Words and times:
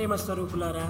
ప్రేమ 0.00 0.16
స్వరూపులారా 0.24 0.84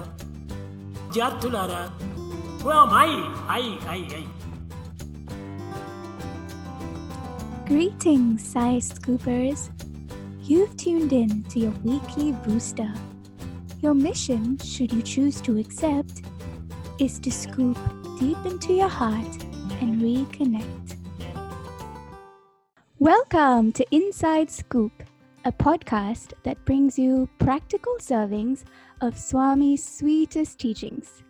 Greetings, 7.71 8.39
Sai 8.51 8.73
Scoopers! 8.89 9.61
You've 10.49 10.75
tuned 10.83 11.13
in 11.21 11.31
to 11.51 11.57
your 11.63 11.75
weekly 11.89 12.29
booster. 12.45 12.91
Your 13.83 13.95
mission, 14.07 14.43
should 14.71 14.91
you 14.95 15.03
choose 15.13 15.37
to 15.47 15.53
accept, 15.63 16.15
is 17.05 17.15
to 17.25 17.31
scoop 17.43 17.79
deep 18.21 18.41
into 18.51 18.71
your 18.81 18.93
heart 19.01 19.35
and 19.81 19.91
reconnect. 20.07 20.87
Welcome 23.11 23.65
to 23.79 23.83
Inside 23.99 24.49
Scoop, 24.61 24.95
a 25.51 25.53
podcast 25.67 26.29
that 26.45 26.63
brings 26.69 26.95
you 27.03 27.13
practical 27.47 27.97
servings 28.11 28.61
of 29.01 29.15
Swami's 29.15 29.83
sweetest 29.83 30.59
teachings. 30.59 31.23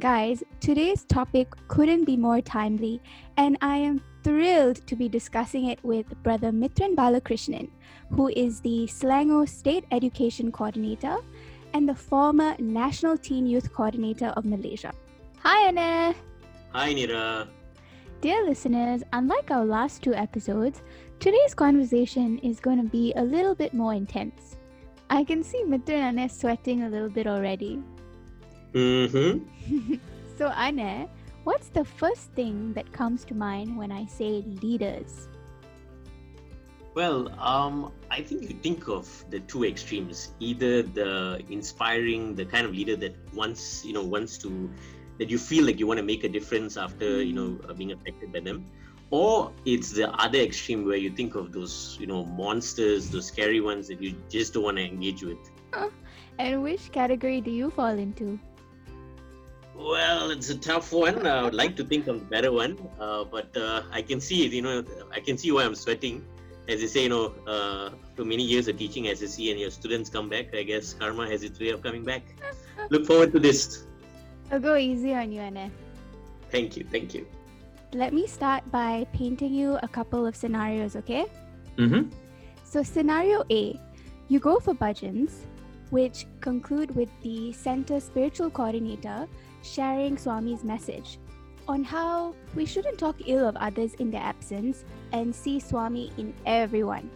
Guys, 0.00 0.42
today's 0.60 1.04
topic 1.04 1.48
couldn't 1.68 2.04
be 2.04 2.16
more 2.16 2.40
timely, 2.40 3.02
and 3.36 3.58
I 3.60 3.76
am 3.76 4.02
thrilled 4.24 4.86
to 4.86 4.96
be 4.96 5.08
discussing 5.08 5.66
it 5.66 5.78
with 5.84 6.06
Brother 6.22 6.50
Mitran 6.50 6.94
Balakrishnan, 6.94 7.68
who 8.10 8.28
is 8.28 8.60
the 8.60 8.86
Selangor 8.86 9.46
State 9.46 9.84
Education 9.92 10.50
Coordinator 10.50 11.18
and 11.74 11.86
the 11.86 11.94
former 11.94 12.56
National 12.58 13.18
Teen 13.18 13.46
Youth 13.46 13.72
Coordinator 13.72 14.28
of 14.28 14.46
Malaysia. 14.46 14.92
Hi, 15.40 15.68
Anna! 15.68 16.14
Hi, 16.72 16.94
Nira. 16.94 17.46
Dear 18.22 18.44
listeners, 18.46 19.02
unlike 19.12 19.50
our 19.50 19.66
last 19.66 20.02
two 20.02 20.14
episodes, 20.14 20.82
today's 21.20 21.54
conversation 21.54 22.38
is 22.38 22.60
going 22.60 22.82
to 22.82 22.88
be 22.88 23.12
a 23.16 23.22
little 23.22 23.54
bit 23.54 23.74
more 23.74 23.92
intense. 23.92 24.56
I 25.12 25.24
can 25.24 25.44
see 25.44 25.62
Mitran 25.64 26.00
and 26.00 26.18
Anna 26.18 26.26
sweating 26.26 26.84
a 26.84 26.88
little 26.88 27.10
bit 27.10 27.26
already. 27.26 27.82
Mm-hmm. 28.72 29.94
so, 30.38 30.48
Anna, 30.48 31.06
what's 31.44 31.68
the 31.68 31.84
first 31.84 32.30
thing 32.32 32.72
that 32.72 32.90
comes 32.92 33.22
to 33.26 33.34
mind 33.34 33.76
when 33.76 33.92
I 33.92 34.06
say 34.06 34.42
leaders? 34.62 35.28
Well, 36.94 37.28
um, 37.38 37.92
I 38.10 38.22
think 38.22 38.48
you 38.48 38.56
think 38.64 38.88
of 38.88 39.04
the 39.28 39.40
two 39.40 39.64
extremes. 39.66 40.32
Either 40.40 40.80
the 40.80 41.42
inspiring, 41.50 42.34
the 42.34 42.46
kind 42.46 42.64
of 42.64 42.72
leader 42.72 42.96
that 42.96 43.14
wants, 43.34 43.84
you 43.84 43.92
know, 43.92 44.02
wants 44.02 44.38
to, 44.38 44.70
that 45.18 45.28
you 45.28 45.36
feel 45.36 45.66
like 45.66 45.78
you 45.78 45.86
want 45.86 45.98
to 45.98 46.04
make 46.04 46.24
a 46.24 46.28
difference 46.28 46.78
after, 46.78 47.22
you 47.22 47.34
know, 47.34 47.60
uh, 47.68 47.74
being 47.74 47.92
affected 47.92 48.32
by 48.32 48.40
them, 48.40 48.64
or 49.12 49.52
it's 49.66 49.90
the 49.92 50.10
other 50.14 50.38
extreme 50.38 50.86
where 50.86 50.96
you 50.96 51.10
think 51.10 51.34
of 51.34 51.52
those, 51.52 51.98
you 52.00 52.06
know, 52.06 52.24
monsters, 52.24 53.10
those 53.10 53.26
scary 53.26 53.60
ones 53.60 53.86
that 53.88 54.00
you 54.00 54.16
just 54.30 54.54
don't 54.54 54.64
want 54.64 54.78
to 54.78 54.84
engage 54.84 55.22
with. 55.22 55.38
And 56.38 56.62
which 56.62 56.90
category 56.92 57.42
do 57.42 57.50
you 57.50 57.70
fall 57.70 57.98
into? 58.04 58.38
Well, 59.76 60.30
it's 60.30 60.48
a 60.48 60.56
tough 60.56 60.92
one. 60.92 61.26
I 61.26 61.42
would 61.42 61.54
like 61.54 61.76
to 61.76 61.84
think 61.84 62.06
of 62.06 62.20
the 62.20 62.24
better 62.24 62.50
one, 62.52 62.78
uh, 62.98 63.24
but 63.24 63.54
uh, 63.54 63.82
I 63.92 64.00
can 64.00 64.18
see 64.18 64.46
it. 64.46 64.52
You 64.52 64.62
know, 64.62 64.84
I 65.12 65.20
can 65.20 65.36
see 65.36 65.52
why 65.52 65.64
I'm 65.64 65.74
sweating. 65.74 66.24
As 66.68 66.80
you 66.80 66.88
say, 66.88 67.02
you 67.02 67.10
know, 67.10 67.34
uh, 67.46 67.90
after 68.08 68.24
many 68.24 68.44
years 68.44 68.66
of 68.68 68.78
teaching 68.78 69.04
SSC 69.04 69.50
and 69.50 69.60
your 69.60 69.70
students 69.70 70.08
come 70.08 70.30
back, 70.30 70.54
I 70.54 70.62
guess 70.62 70.94
karma 70.94 71.28
has 71.28 71.42
its 71.42 71.60
way 71.60 71.68
of 71.68 71.82
coming 71.82 72.02
back. 72.04 72.22
Look 72.90 73.04
forward 73.04 73.32
to 73.32 73.40
this. 73.40 73.84
I'll 74.50 74.60
go 74.60 74.76
easy 74.76 75.12
on 75.14 75.32
you, 75.32 75.40
Anna. 75.40 75.70
Thank 76.50 76.76
you, 76.78 76.86
thank 76.90 77.12
you. 77.12 77.26
Let 77.94 78.14
me 78.14 78.26
start 78.26 78.64
by 78.72 79.06
painting 79.12 79.52
you 79.52 79.78
a 79.82 79.88
couple 79.88 80.26
of 80.26 80.34
scenarios, 80.34 80.96
okay? 80.96 81.26
Mm-hmm. 81.76 82.08
So, 82.64 82.82
scenario 82.82 83.44
A, 83.50 83.78
you 84.28 84.40
go 84.40 84.58
for 84.58 84.72
bhajans, 84.72 85.32
which 85.90 86.24
conclude 86.40 86.96
with 86.96 87.10
the 87.20 87.52
center 87.52 88.00
spiritual 88.00 88.48
coordinator 88.48 89.28
sharing 89.62 90.16
Swami's 90.16 90.64
message 90.64 91.18
on 91.68 91.84
how 91.84 92.34
we 92.54 92.64
shouldn't 92.64 92.98
talk 92.98 93.16
ill 93.26 93.46
of 93.46 93.56
others 93.56 93.92
in 93.94 94.10
their 94.10 94.22
absence 94.22 94.84
and 95.12 95.34
see 95.34 95.60
Swami 95.60 96.10
in 96.16 96.32
everyone. 96.46 97.10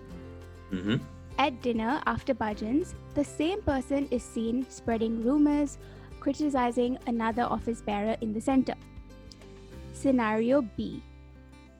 Mm-hmm. 0.71 0.97
At 1.39 1.63
dinner 1.63 2.03
after 2.05 2.35
bhajans, 2.35 2.93
the 3.15 3.25
same 3.25 3.63
person 3.63 4.09
is 4.11 4.23
seen 4.23 4.67
spreading 4.69 5.25
rumors, 5.25 5.79
criticizing 6.21 6.99
another 7.07 7.45
office 7.45 7.81
bearer 7.81 8.17
in 8.21 8.35
the 8.35 8.41
center. 8.43 8.75
Scenario 9.97 10.61
B 10.77 11.03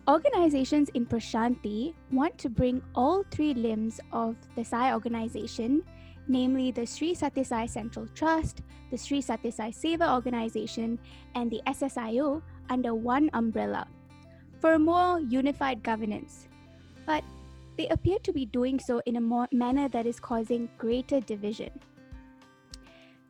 Organizations 0.09 0.89
in 0.91 1.05
Prashanti 1.05 1.93
want 2.13 2.39
to 2.39 2.49
bring 2.49 2.81
all 2.95 3.25
three 3.31 3.55
limbs 3.55 4.01
of 4.13 4.37
the 4.55 4.65
Sai 4.65 4.93
organization, 4.93 5.83
namely 6.29 6.71
the 6.71 6.87
Sri 6.87 7.13
Sathya 7.13 7.45
Sai 7.45 7.67
Central 7.67 8.07
Trust, 8.15 8.63
the 8.91 8.97
Sri 8.97 9.21
Sathya 9.21 9.53
Sai 9.53 9.71
Seva 9.71 10.15
organization, 10.15 10.99
and 11.35 11.51
the 11.51 11.61
SSIO 11.67 12.41
under 12.71 12.95
one 12.95 13.29
umbrella 13.35 13.87
for 14.61 14.75
a 14.75 14.79
more 14.79 15.21
unified 15.21 15.83
governance. 15.83 16.49
But 17.05 17.25
they 17.77 17.89
appear 17.89 18.19
to 18.21 18.33
be 18.33 18.47
doing 18.47 18.79
so 18.79 19.03
in 19.07 19.17
a 19.17 19.21
more 19.21 19.49
manner 19.53 19.89
that 19.89 20.07
is 20.07 20.21
causing 20.21 20.69
greater 20.79 21.21
division. 21.21 21.71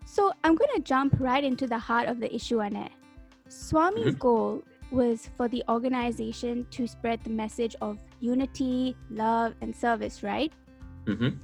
So 0.04 0.32
I'm 0.44 0.54
going 0.54 0.70
to 0.76 0.82
jump 0.82 1.16
right 1.18 1.42
into 1.42 1.66
the 1.66 1.78
heart 1.78 2.08
of 2.08 2.20
the 2.20 2.32
issue, 2.32 2.60
Anna. 2.60 2.90
Swami's 3.48 4.14
Mhm. 4.14 4.18
goal 4.18 4.62
was 4.90 5.28
for 5.36 5.48
the 5.48 5.62
organization 5.68 6.66
to 6.70 6.86
spread 6.86 7.22
the 7.24 7.30
message 7.30 7.76
of 7.80 7.98
unity, 8.20 8.96
love, 9.10 9.54
and 9.60 9.74
service, 9.74 10.22
right? 10.22 10.52
Mm-hmm. 11.06 11.36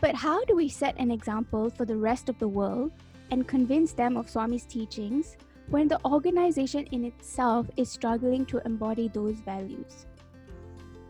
But 0.00 0.14
how 0.14 0.44
do 0.44 0.54
we 0.54 0.68
set 0.68 0.94
an 0.98 1.10
example 1.10 1.70
for 1.70 1.84
the 1.84 1.96
rest 1.96 2.28
of 2.28 2.38
the 2.38 2.48
world 2.48 2.92
and 3.30 3.48
convince 3.48 3.92
them 3.92 4.16
of 4.16 4.28
Swami's 4.28 4.66
teachings 4.66 5.36
when 5.68 5.88
the 5.88 5.98
organization 6.04 6.84
in 6.92 7.04
itself 7.04 7.66
is 7.76 7.90
struggling 7.90 8.44
to 8.46 8.60
embody 8.66 9.08
those 9.08 9.40
values? 9.40 10.06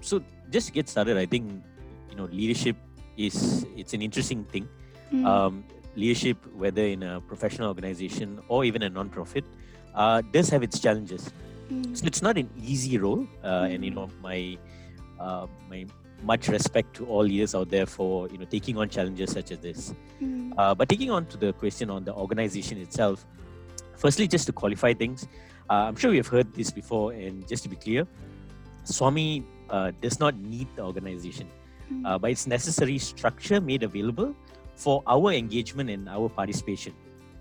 so 0.04 0.21
just 0.50 0.66
to 0.69 0.72
get 0.75 0.87
started 0.87 1.16
i 1.16 1.25
think 1.25 1.65
you 2.10 2.16
know 2.16 2.25
leadership 2.25 2.77
is 3.16 3.65
it's 3.75 3.94
an 3.94 4.03
interesting 4.03 4.44
thing 4.44 4.69
Mm, 5.15 5.27
um, 5.27 5.65
leadership 5.94 6.38
whether 6.56 6.83
in 6.83 7.03
a 7.03 7.21
professional 7.21 7.69
organization 7.69 8.41
or 8.49 8.65
even 8.65 8.83
a 8.83 8.91
non-profit 8.91 9.44
uh, 9.94 10.22
does 10.32 10.49
have 10.50 10.62
its 10.62 10.78
challenges. 10.78 11.32
Mm, 11.71 11.97
so 11.97 12.06
it's 12.06 12.22
not 12.22 12.37
an 12.37 12.50
easy 12.62 12.99
role 12.99 13.27
uh, 13.43 13.69
and 13.71 13.84
you 13.84 13.91
know 13.91 14.10
my 14.22 14.59
uh, 15.19 15.47
my 15.69 15.87
much 16.22 16.49
respect 16.49 16.94
to 16.97 17.06
all 17.06 17.22
leaders 17.22 17.55
out 17.55 17.69
there 17.71 17.87
for 17.87 18.28
you 18.28 18.38
know 18.38 18.44
taking 18.44 18.77
on 18.78 18.88
challenges 18.88 19.33
such 19.33 19.50
as 19.50 19.59
this. 19.59 19.94
Mm, 20.22 20.53
uh, 20.56 20.75
but 20.75 20.88
taking 20.88 21.10
on 21.10 21.27
to 21.27 21.37
the 21.37 21.53
question 21.54 21.91
on 21.91 22.04
the 22.04 22.15
organization 22.15 22.78
itself, 22.78 23.25
firstly, 23.97 24.28
just 24.28 24.47
to 24.47 24.53
qualify 24.53 24.93
things, 24.94 25.28
uh, 25.71 25.84
I'm 25.88 25.97
sure 25.97 26.10
we 26.10 26.16
have 26.16 26.28
heard 26.28 26.53
this 26.54 26.71
before, 26.71 27.12
and 27.12 27.47
just 27.49 27.62
to 27.65 27.69
be 27.69 27.77
clear, 27.77 28.06
Swami 28.84 29.44
uh, 29.71 29.93
does 30.00 30.21
not 30.21 30.37
need 30.37 30.69
the 30.77 30.83
organization, 30.83 31.49
mm, 31.93 32.06
uh, 32.06 32.19
but 32.19 32.31
it's 32.31 32.47
necessary 32.47 32.99
structure 32.99 33.60
made 33.60 33.83
available 33.83 34.34
for 34.75 35.03
our 35.06 35.33
engagement 35.33 35.91
and 35.91 36.09
our 36.09 36.28
participation. 36.28 36.93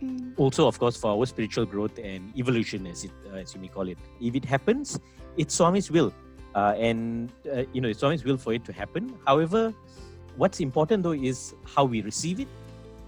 Mm, 0.04 0.34
Also, 0.38 0.68
of 0.68 0.80
course, 0.80 0.98
for 0.98 1.12
our 1.12 1.26
spiritual 1.26 1.66
growth 1.66 1.98
and 2.00 2.36
evolution, 2.38 2.88
as 2.88 3.04
it 3.04 3.12
uh, 3.32 3.38
as 3.38 3.54
you 3.56 3.62
may 3.62 3.68
call 3.68 3.88
it. 3.88 3.98
If 4.20 4.36
it 4.36 4.46
happens, 4.46 5.00
it's 5.38 5.58
Swami's 5.58 5.90
will, 5.90 6.14
uh, 6.56 6.74
and 6.78 7.32
uh, 7.52 7.64
you 7.74 7.82
know, 7.82 7.90
it's 7.90 8.02
Swami's 8.02 8.24
will 8.24 8.38
for 8.38 8.54
it 8.54 8.66
to 8.66 8.74
happen. 8.74 9.16
However, 9.26 9.74
what's 10.36 10.60
important 10.60 11.04
though 11.04 11.18
is 11.32 11.56
how 11.66 11.86
we 11.86 12.02
receive 12.02 12.40
it, 12.40 12.48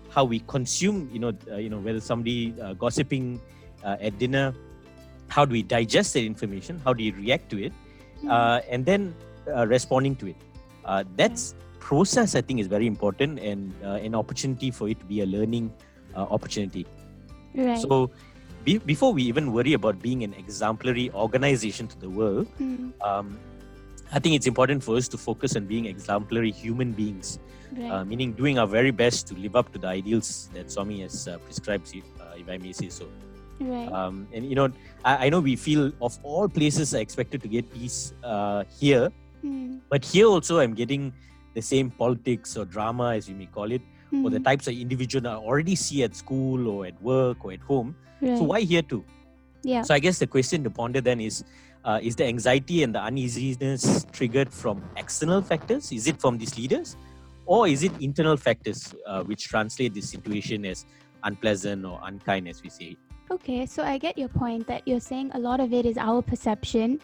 how 0.09 0.23
we 0.23 0.39
consume. 0.47 1.09
You 1.11 1.19
know, 1.19 1.34
uh, 1.51 1.57
you 1.57 1.69
know 1.69 1.79
whether 1.79 2.00
somebody 2.00 2.53
uh, 2.61 2.73
gossiping 2.73 3.41
uh, 3.84 3.97
at 4.00 4.17
dinner, 4.19 4.53
how 5.28 5.45
do 5.45 5.51
we 5.53 5.63
digest 5.63 6.13
that 6.13 6.23
information? 6.23 6.79
How 6.84 6.94
do 6.94 7.03
you 7.03 7.13
react 7.13 7.50
to 7.51 7.63
it? 7.63 7.73
mm, 8.23 8.29
uh, 8.31 8.61
and 8.69 8.85
then 8.85 9.16
uh, 9.47 9.67
responding 9.67 10.16
to 10.17 10.28
it. 10.28 10.35
Uh, 10.85 11.03
that's 11.16 11.55
process 11.79 12.35
I 12.35 12.41
think 12.41 12.59
is 12.59 12.67
very 12.67 12.88
important 12.88 13.39
and 13.39 13.73
uh, 13.84 14.01
an 14.01 14.16
opportunity 14.16 14.72
for 14.72 14.89
it 14.89 15.00
to 15.00 15.05
be 15.05 15.22
a 15.22 15.25
learning 15.25 15.72
uh, 16.16 16.28
opportunity. 16.29 16.85
right. 17.53 17.79
So 17.79 18.12
be, 18.64 18.79
before 18.79 19.14
we 19.14 19.23
even 19.23 19.53
worry 19.53 19.73
about 19.73 20.02
being 20.02 20.23
an 20.23 20.34
exemplary 20.34 21.12
organization 21.12 21.88
to 21.88 22.00
the 22.00 22.09
world, 22.09 22.47
mm, 22.59 22.91
um, 23.02 23.40
I 24.12 24.20
think 24.20 24.35
it's 24.35 24.47
important 24.47 24.84
for 24.84 24.96
us 24.96 25.08
to 25.09 25.17
focus 25.17 25.56
on 25.56 25.66
being 25.66 25.85
exemplary 25.85 26.52
human 26.52 26.91
beings, 26.91 27.40
right. 27.78 27.91
uh, 27.91 28.06
meaning 28.06 28.34
doing 28.34 28.59
our 28.59 28.67
very 28.67 28.91
best 28.91 29.28
to 29.28 29.35
live 29.35 29.56
up 29.56 29.72
to 29.73 29.79
the 29.79 29.88
ideals 29.88 30.50
that 30.53 30.72
Swami 30.72 31.02
has 31.02 31.28
uh, 31.28 31.38
prescribed, 31.40 31.94
uh, 32.20 32.34
if 32.38 32.50
I 32.50 32.58
may 32.58 32.73
say 32.73 32.90
so. 32.90 33.08
right. 33.59 33.91
Um, 33.91 34.28
and 34.34 34.50
you 34.50 34.56
know, 34.56 34.70
I, 35.03 35.28
I 35.28 35.29
know 35.29 35.40
we 35.40 35.56
feel 35.56 35.91
of 36.02 36.17
all 36.23 36.47
places 36.47 36.94
are 36.96 37.00
expected 37.00 37.41
to 37.44 37.47
get 37.47 37.72
peace 37.72 38.14
uh, 38.23 38.64
here, 38.79 39.12
mm, 39.44 39.79
but 39.90 40.03
here 40.03 40.28
also 40.28 40.59
I'm 40.59 40.73
getting 40.73 41.14
the 41.53 41.62
same 41.62 41.90
politics 41.90 42.58
or 42.58 42.66
drama, 42.66 43.16
as 43.16 43.29
you 43.29 43.35
may 43.35 43.46
call 43.46 43.72
it, 43.72 43.82
or 44.23 44.29
the 44.29 44.40
mm, 44.40 44.44
types 44.44 44.67
of 44.67 44.73
individual 44.73 45.28
I 45.28 45.35
already 45.35 45.76
see 45.76 46.03
at 46.03 46.16
school 46.16 46.67
or 46.67 46.85
at 46.85 47.02
work 47.02 47.44
or 47.44 47.52
at 47.52 47.62
home. 47.62 47.96
right. 48.22 48.38
So 48.38 48.44
why 48.44 48.62
here 48.62 48.82
too? 48.82 49.03
Yeah. 49.64 49.82
So 49.82 49.94
I 49.94 50.00
guess 50.00 50.20
the 50.20 50.28
question 50.28 50.64
to 50.64 50.70
ponder 50.70 51.02
then 51.02 51.20
is: 51.20 51.44
uh, 51.84 52.00
Is 52.02 52.16
the 52.16 52.26
anxiety 52.26 52.84
and 52.84 52.94
the 52.94 53.02
uneasiness 53.02 54.06
triggered 54.12 54.53
from 54.53 54.84
external 54.97 55.41
factors? 55.41 55.91
Is 55.91 56.08
it 56.08 56.22
from 56.22 56.38
these 56.38 56.58
leaders, 56.58 56.96
or 57.46 57.67
is 57.67 57.84
it 57.84 57.91
internal 58.00 58.38
factors 58.38 58.94
uh, 59.08 59.23
which 59.23 59.46
translate 59.46 59.94
this 59.94 60.09
situation 60.09 60.66
as 60.66 60.85
unpleasant 61.23 61.85
or 61.85 62.00
unkind, 62.03 62.47
as 62.47 62.62
we 62.62 62.70
say? 62.70 62.97
Okay, 63.32 63.66
so 63.66 63.84
I 63.84 63.97
get 63.97 64.17
your 64.17 64.29
point 64.29 64.67
that 64.67 64.88
you're 64.88 65.00
saying 65.00 65.32
a 65.34 65.40
lot 65.40 65.59
of 65.59 65.73
it 65.73 65.85
is 65.85 65.97
our 65.97 66.22
perception 66.22 67.02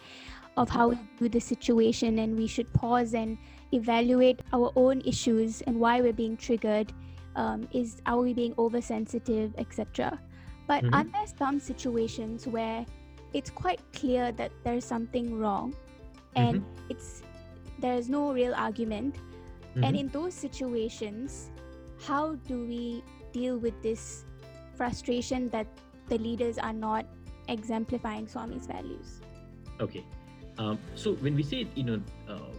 of 0.56 0.68
how 0.68 0.88
we 0.88 0.98
view 1.18 1.28
the 1.28 1.40
situation, 1.40 2.18
and 2.20 2.36
we 2.36 2.46
should 2.46 2.72
pause 2.72 3.14
and 3.14 3.38
evaluate 3.72 4.40
our 4.52 4.70
own 4.76 5.00
issues 5.04 5.62
and 5.62 5.80
why 5.80 6.00
we're 6.00 6.12
being 6.12 6.36
triggered. 6.36 6.92
Um, 7.34 7.68
is 7.72 8.02
are 8.04 8.20
we 8.20 8.34
being 8.34 8.54
oversensitive, 8.58 9.54
etc. 9.56 10.20
But 10.66 10.84
Mhm. 10.84 10.92
are 10.92 11.04
there 11.04 11.26
some 11.38 11.58
situations 11.58 12.46
where 12.46 12.84
it's 13.32 13.50
quite 13.50 13.80
clear 13.92 14.32
that 14.32 14.52
there's 14.64 14.84
something 14.84 15.38
wrong, 15.38 15.74
and 16.36 16.64
it's 16.90 17.22
there's 17.78 18.08
no 18.08 18.32
real 18.32 18.54
argument, 18.54 19.16
and 19.82 19.96
Mhm. 19.96 20.00
in 20.00 20.08
those 20.08 20.34
situations, 20.34 21.50
how 22.04 22.36
do 22.46 22.66
we 22.66 23.02
deal 23.32 23.56
with 23.58 23.80
this 23.82 24.24
frustration 24.76 25.48
that 25.50 25.66
the 26.08 26.18
leaders 26.18 26.58
are 26.58 26.72
not 26.74 27.06
exemplifying 27.48 28.26
Swami's 28.26 28.66
values? 28.66 29.20
Okay. 29.80 30.04
Um, 30.58 30.78
so 30.94 31.14
when 31.14 31.34
we 31.34 31.42
say, 31.42 31.62
it 31.62 31.68
you 31.74 31.84
know, 31.84 32.00
uh, 32.28 32.52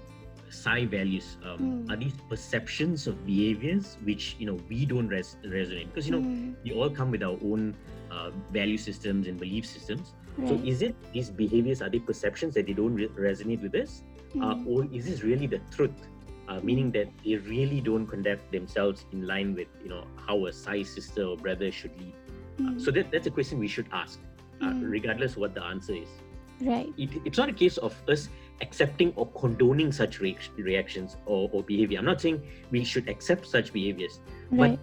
Sai 0.54 0.86
values, 0.86 1.38
um, 1.44 1.60
Mm. 1.60 1.92
are 1.92 1.98
these 1.98 2.14
perceptions 2.30 3.08
of 3.08 3.26
behaviors 3.26 3.98
which, 4.04 4.36
you 4.40 4.46
know, 4.46 4.58
we 4.70 4.86
don't 4.86 5.08
res- 5.08 5.38
resonate? 5.46 5.88
Because, 5.88 6.08
you 6.08 6.14
know, 6.16 6.22
Mm, 6.22 6.56
we 6.64 6.72
all 6.74 6.90
come 6.90 7.12
with 7.12 7.24
our 7.24 7.38
own 7.44 7.76
uh, 8.12 8.30
value 8.52 8.78
systems 8.78 9.28
and 9.28 9.40
belief 9.40 9.66
systems. 9.66 10.14
So 10.48 10.56
is 10.64 10.82
it 10.84 10.96
these 11.14 11.30
behaviors, 11.32 11.82
are 11.82 11.90
they 11.90 12.00
perceptions 12.00 12.54
that 12.56 12.68
they 12.68 12.74
don't 12.74 12.94
re- 12.96 13.08
resonate 13.18 13.62
with 13.62 13.76
us? 13.76 14.04
Uh, 14.40 14.56
Mm, 14.56 14.68
or 14.68 14.88
is 14.92 15.06
this 15.06 15.24
really 15.24 15.48
the 15.48 15.60
truth? 15.72 15.94
Uh, 16.48 16.60
meaning 16.62 16.92
that 16.92 17.08
they 17.26 17.38
really 17.38 17.80
don't 17.82 18.06
conduct 18.06 18.52
themselves 18.52 19.06
in 19.14 19.26
line 19.26 19.56
with, 19.56 19.68
you 19.82 19.90
know, 19.90 20.04
how 20.28 20.46
a 20.46 20.52
Sai 20.54 20.84
sister 20.84 21.24
or 21.24 21.38
brother 21.38 21.72
should 21.72 21.98
lead. 22.00 22.14
Uh, 22.60 22.64
mm, 22.74 22.82
so 22.82 22.92
that, 22.92 23.10
that's 23.12 23.26
a 23.28 23.32
question 23.32 23.58
we 23.60 23.68
should 23.68 23.88
ask, 23.92 24.20
uh, 24.62 24.66
Mm. 24.66 24.92
regardless 24.92 25.36
what 25.38 25.56
the 25.56 25.64
answer 25.64 25.94
is 25.94 26.10
right. 26.62 26.94
it, 26.98 27.10
it's 27.26 27.38
not 27.38 27.50
a 27.50 27.54
case 27.54 27.78
of 27.78 27.96
us 28.08 28.30
accepting 28.62 29.12
or 29.16 29.28
condoning 29.32 29.92
such 29.92 30.20
reac- 30.20 30.56
reactions 30.58 31.18
or, 31.26 31.50
or 31.52 31.64
behavior. 31.64 32.00
I'm 32.00 32.06
not 32.06 32.22
saying 32.22 32.42
we 32.72 32.84
should 32.84 33.10
accept 33.10 33.46
such 33.48 33.74
behaviors, 33.74 34.20
Right. 34.52 34.80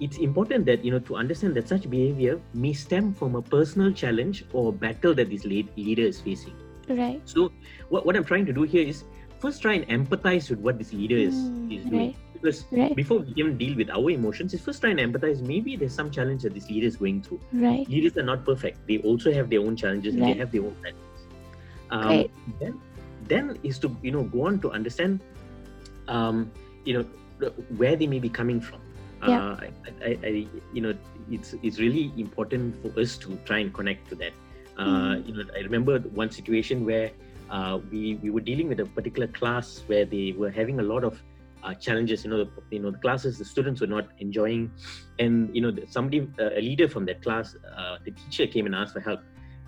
it's 0.00 0.16
important 0.18 0.64
that 0.66 0.84
you 0.84 0.90
know 0.90 0.98
to 1.00 1.16
understand 1.16 1.54
that 1.56 1.68
such 1.68 1.88
behavior 1.90 2.40
may 2.54 2.72
stem 2.72 3.12
from 3.14 3.34
a 3.36 3.42
personal 3.42 3.92
challenge 3.92 4.44
or 4.52 4.72
battle 4.72 5.14
that 5.14 5.30
this 5.30 5.44
lead, 5.44 5.68
leader 5.76 6.02
is 6.02 6.20
facing. 6.20 6.54
Right. 6.88 7.20
So, 7.24 7.52
what, 7.88 8.04
what 8.06 8.16
I'm 8.16 8.24
trying 8.24 8.46
to 8.46 8.52
do 8.52 8.62
here 8.62 8.86
is 8.86 9.04
first 9.38 9.62
try 9.62 9.74
and 9.74 9.86
empathize 9.88 10.50
with 10.50 10.58
what 10.58 10.78
this 10.78 10.92
leader 10.92 11.16
is, 11.16 11.34
Mm, 11.34 11.76
is 11.78 11.84
doing. 11.84 12.00
right. 12.06 12.16
Because 12.32 12.64
Right. 12.72 12.96
before 12.96 13.18
we 13.18 13.32
even 13.36 13.58
deal 13.58 13.76
with 13.76 13.90
our 13.90 14.10
emotions, 14.10 14.54
is 14.54 14.60
first 14.62 14.80
try 14.80 14.90
and 14.90 14.98
empathize. 14.98 15.42
Maybe 15.42 15.76
there's 15.76 15.92
some 15.94 16.10
challenge 16.10 16.42
that 16.42 16.54
this 16.54 16.68
leader 16.70 16.86
is 16.86 16.96
going 16.96 17.20
through. 17.22 17.40
Right. 17.52 17.86
Leaders 17.88 18.16
are 18.16 18.22
not 18.22 18.44
perfect. 18.46 18.78
They 18.88 18.98
also 18.98 19.30
have 19.32 19.50
their 19.50 19.60
own 19.60 19.76
challenges 19.76 20.14
and 20.14 20.22
they 20.24 20.32
have 20.34 20.50
their 20.50 20.62
own 20.62 20.74
challenges. 20.82 21.06
Um, 21.90 22.06
Great. 22.06 22.30
Then, 22.60 22.80
then 23.30 23.56
is 23.62 23.78
to 23.84 23.96
you 24.02 24.12
know 24.16 24.24
go 24.36 24.46
on 24.50 24.60
to 24.66 24.70
understand, 24.78 25.20
um, 26.08 26.50
you 26.84 26.94
know, 26.96 27.04
where 27.80 27.96
they 27.96 28.06
may 28.06 28.18
be 28.18 28.28
coming 28.28 28.60
from. 28.60 28.80
Yeah. 29.26 29.40
Uh, 29.40 29.56
I, 29.64 29.70
I, 30.10 30.18
I, 30.30 30.46
you 30.72 30.82
know, 30.84 30.94
it's 31.30 31.54
it's 31.62 31.78
really 31.78 32.12
important 32.16 32.80
for 32.82 33.00
us 33.00 33.16
to 33.24 33.36
try 33.50 33.58
and 33.64 33.72
connect 33.80 34.08
to 34.10 34.14
that. 34.22 34.32
Uh, 34.76 34.86
Mhm. 34.86 35.26
You 35.26 35.34
know, 35.34 35.44
I 35.56 35.60
remember 35.68 35.98
one 36.22 36.30
situation 36.30 36.86
where 36.92 37.10
uh, 37.50 37.78
we 37.90 38.14
we 38.22 38.30
were 38.30 38.44
dealing 38.52 38.68
with 38.72 38.80
a 38.80 38.86
particular 39.00 39.28
class 39.40 39.84
where 39.92 40.06
they 40.14 40.32
were 40.44 40.50
having 40.60 40.80
a 40.80 40.86
lot 40.92 41.04
of 41.10 41.22
uh, 41.62 41.74
challenges. 41.74 42.24
You 42.24 42.30
know, 42.32 42.44
the, 42.44 42.50
you 42.70 42.80
know, 42.80 42.90
the 42.90 43.02
classes 43.06 43.38
the 43.38 43.44
students 43.44 43.80
were 43.84 43.92
not 43.96 44.08
enjoying, 44.18 44.70
and 45.18 45.54
you 45.54 45.60
know, 45.60 45.72
somebody, 45.88 46.20
uh, 46.38 46.50
a 46.60 46.62
leader 46.68 46.88
from 46.88 47.04
that 47.10 47.22
class, 47.22 47.56
uh, 47.76 47.96
the 48.04 48.12
teacher 48.12 48.46
came 48.46 48.66
and 48.66 48.74
asked 48.74 48.94
for 48.94 49.00
help. 49.00 49.20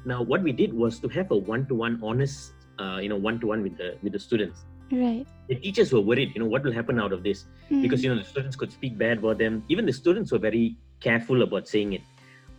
Now, 0.04 0.22
what 0.22 0.42
we 0.42 0.52
did 0.52 0.72
was 0.72 0.98
to 1.00 1.08
have 1.08 1.30
a 1.30 1.36
one-to-one, 1.36 2.00
honest, 2.02 2.52
uh, 2.82 2.98
you 3.04 3.08
know, 3.12 3.16
one-to-one 3.28 3.62
with 3.66 3.76
the 3.82 3.88
with 4.02 4.12
the 4.18 4.22
students. 4.28 4.60
Right. 4.92 5.26
The 5.48 5.56
teachers 5.64 5.90
were 5.96 6.00
worried, 6.10 6.32
you 6.34 6.40
know, 6.42 6.50
what 6.54 6.64
will 6.68 6.76
happen 6.80 6.98
out 7.04 7.12
of 7.16 7.22
this 7.26 7.44
because 7.84 8.00
Mm, 8.00 8.04
you 8.04 8.10
know 8.12 8.18
the 8.22 8.28
students 8.32 8.56
could 8.62 8.72
speak 8.78 8.96
bad 9.04 9.18
about 9.24 9.38
them. 9.44 9.54
Even 9.74 9.86
the 9.90 9.96
students 10.02 10.32
were 10.34 10.42
very 10.50 10.64
careful 11.06 11.42
about 11.46 11.68
saying 11.74 11.94
it. 11.98 12.02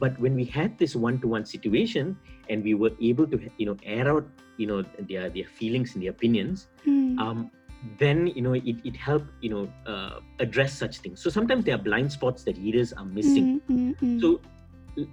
But 0.03 0.17
when 0.23 0.33
we 0.39 0.45
had 0.59 0.77
this 0.83 0.95
one-to-one 1.07 1.45
situation 1.45 2.17
and 2.49 2.63
we 2.69 2.73
were 2.83 2.91
able 3.09 3.27
to, 3.33 3.37
you 3.61 3.67
know, 3.69 3.77
air 3.97 4.07
out, 4.13 4.25
you 4.57 4.67
know, 4.71 4.79
their 5.11 5.29
their 5.35 5.45
feelings 5.59 5.93
and 5.93 6.03
their 6.03 6.11
opinions, 6.17 6.67
mm, 6.87 7.19
um, 7.25 7.51
then 7.99 8.27
you 8.27 8.41
know 8.47 8.53
it, 8.71 8.77
it 8.89 8.95
helped 8.95 9.29
you 9.45 9.51
know 9.53 9.63
uh, 9.93 10.19
address 10.39 10.73
such 10.83 10.97
things. 11.05 11.21
So 11.21 11.29
sometimes 11.37 11.65
there 11.69 11.75
are 11.75 11.83
blind 11.89 12.11
spots 12.17 12.43
that 12.49 12.57
leaders 12.57 12.91
are 12.93 13.05
missing. 13.05 13.61
mm, 13.69 13.77
mm, 13.77 13.95
mm, 14.01 14.21
So 14.21 14.41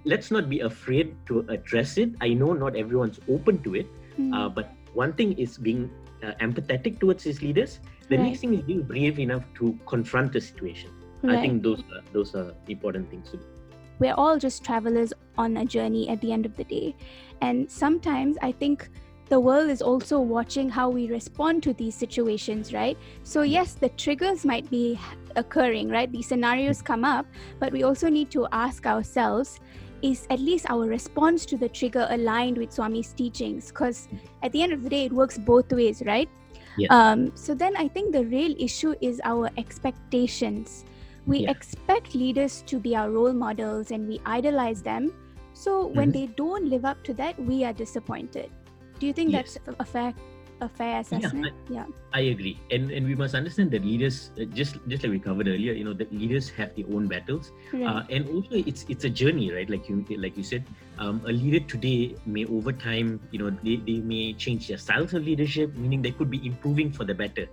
let's 0.05 0.31
not 0.31 0.49
be 0.49 0.59
afraid 0.61 1.15
to 1.27 1.45
address 1.49 1.97
it. 1.97 2.09
I 2.21 2.33
know 2.33 2.53
not 2.53 2.75
everyone's 2.75 3.19
open 3.29 3.61
to 3.63 3.75
it, 3.75 3.87
mm, 4.19 4.33
uh, 4.35 4.49
but 4.49 4.71
one 4.93 5.13
thing 5.13 5.33
is 5.37 5.57
being 5.57 5.89
uh, 6.23 6.33
empathetic 6.41 6.99
towards 6.99 7.23
his 7.23 7.41
leaders. 7.41 7.79
The 8.09 8.17
Right. 8.17 8.27
next 8.27 8.41
thing 8.41 8.53
is 8.53 8.61
being 8.61 8.83
brave 8.83 9.19
enough 9.19 9.43
to 9.55 9.77
confront 9.85 10.33
the 10.33 10.41
situation. 10.41 10.91
I 11.27 11.37
think 11.37 11.63
those 11.63 11.79
are, 11.81 12.01
those 12.13 12.33
are 12.35 12.53
important 12.67 13.09
things 13.09 13.29
to 13.31 13.37
do. 13.37 13.43
we're 13.99 14.15
all 14.15 14.39
just 14.39 14.63
travelers 14.65 15.13
on 15.37 15.57
a 15.57 15.65
journey 15.65 16.09
at 16.09 16.19
the 16.21 16.33
end 16.33 16.45
of 16.47 16.55
the 16.57 16.63
day. 16.63 16.95
And 17.41 17.69
sometimes 17.69 18.35
I 18.41 18.51
think 18.51 18.89
the 19.29 19.39
world 19.39 19.69
is 19.69 19.81
also 19.81 20.19
watching 20.19 20.67
how 20.69 20.89
we 20.89 21.07
respond 21.07 21.61
to 21.63 21.73
these 21.73 21.93
situations, 21.93 22.73
right? 22.73 22.97
So, 23.23 23.43
yes, 23.43 23.75
the 23.75 23.89
triggers 23.89 24.43
might 24.43 24.67
be 24.71 24.99
occurring, 25.35 25.89
right? 25.89 26.11
These 26.11 26.27
scenarios 26.27 26.81
come 26.81 27.05
up, 27.05 27.27
but 27.59 27.71
we 27.71 27.83
also 27.83 28.09
need 28.09 28.31
to 28.31 28.47
ask 28.51 28.87
ourselves 28.87 29.59
is 30.01 30.27
at 30.29 30.39
least 30.39 30.65
our 30.69 30.85
response 30.85 31.45
to 31.47 31.57
the 31.57 31.69
trigger 31.69 32.07
aligned 32.09 32.57
with 32.57 32.71
Swami's 32.71 33.13
teachings? 33.13 33.67
Because 33.69 34.07
at 34.43 34.51
the 34.51 34.61
end 34.61 34.73
of 34.73 34.83
the 34.83 34.89
day, 34.89 35.05
it 35.05 35.11
works 35.13 35.37
both 35.37 35.71
ways, 35.71 36.01
right? 36.05 36.29
Yes. 36.77 36.89
Um, 36.91 37.31
so 37.35 37.53
then 37.53 37.75
I 37.77 37.87
think 37.87 38.13
the 38.13 38.25
real 38.25 38.55
issue 38.57 38.95
is 39.01 39.19
our 39.23 39.49
expectations 39.57 40.85
we 41.27 41.39
Yeah. 41.39 41.51
expect 41.51 42.15
leaders 42.15 42.63
to 42.65 42.79
be 42.79 42.95
our 42.95 43.11
role 43.11 43.33
models 43.33 43.91
and 43.91 44.07
we 44.07 44.19
idolize 44.25 44.81
them 44.81 45.13
so 45.53 45.87
when 45.87 46.09
Mhm. 46.09 46.13
they 46.13 46.25
don't 46.27 46.65
live 46.69 46.85
up 46.85 47.03
to 47.03 47.13
that 47.13 47.39
we 47.39 47.63
are 47.63 47.73
disappointed 47.73 48.49
do 48.99 49.05
you 49.05 49.13
think 49.13 49.31
Yes. 49.31 49.57
that's 49.65 49.79
a 49.79 49.85
fair 49.85 50.13
a 50.61 50.69
fair 50.69 51.01
assessment 51.01 51.53
yeah 51.69 51.85
I 52.13 52.27
agree, 52.35 52.59
and 52.71 52.91
and 52.91 53.07
we 53.07 53.15
must 53.15 53.35
understand 53.35 53.71
that 53.71 53.87
leaders, 53.87 54.35
uh, 54.35 54.43
just 54.51 54.75
just 54.91 55.03
like 55.03 55.15
we 55.15 55.19
covered 55.19 55.47
earlier, 55.47 55.71
you 55.71 55.87
know, 55.87 55.93
that 55.95 56.11
leaders 56.11 56.51
have 56.51 56.75
their 56.75 56.83
own 56.91 57.07
battles, 57.07 57.51
right 57.71 57.87
uh, 57.87 58.03
and 58.11 58.27
also 58.27 58.51
it's 58.51 58.83
it's 58.91 59.07
a 59.07 59.09
journey, 59.09 59.47
right? 59.47 59.69
Like 59.69 59.87
you 59.87 60.03
like 60.19 60.35
you 60.35 60.43
said, 60.43 60.67
um, 60.99 61.23
a 61.23 61.31
leader 61.31 61.63
today 61.63 62.19
may 62.25 62.43
over 62.51 62.75
time, 62.75 63.23
you 63.31 63.39
know, 63.39 63.49
they, 63.63 63.77
they 63.77 64.03
may 64.03 64.33
change 64.33 64.67
their 64.67 64.77
styles 64.77 65.13
of 65.13 65.23
leadership, 65.23 65.71
meaning 65.75 66.01
they 66.01 66.11
could 66.11 66.29
be 66.29 66.45
improving 66.45 66.91
for 66.91 67.05
the 67.05 67.15
better. 67.15 67.47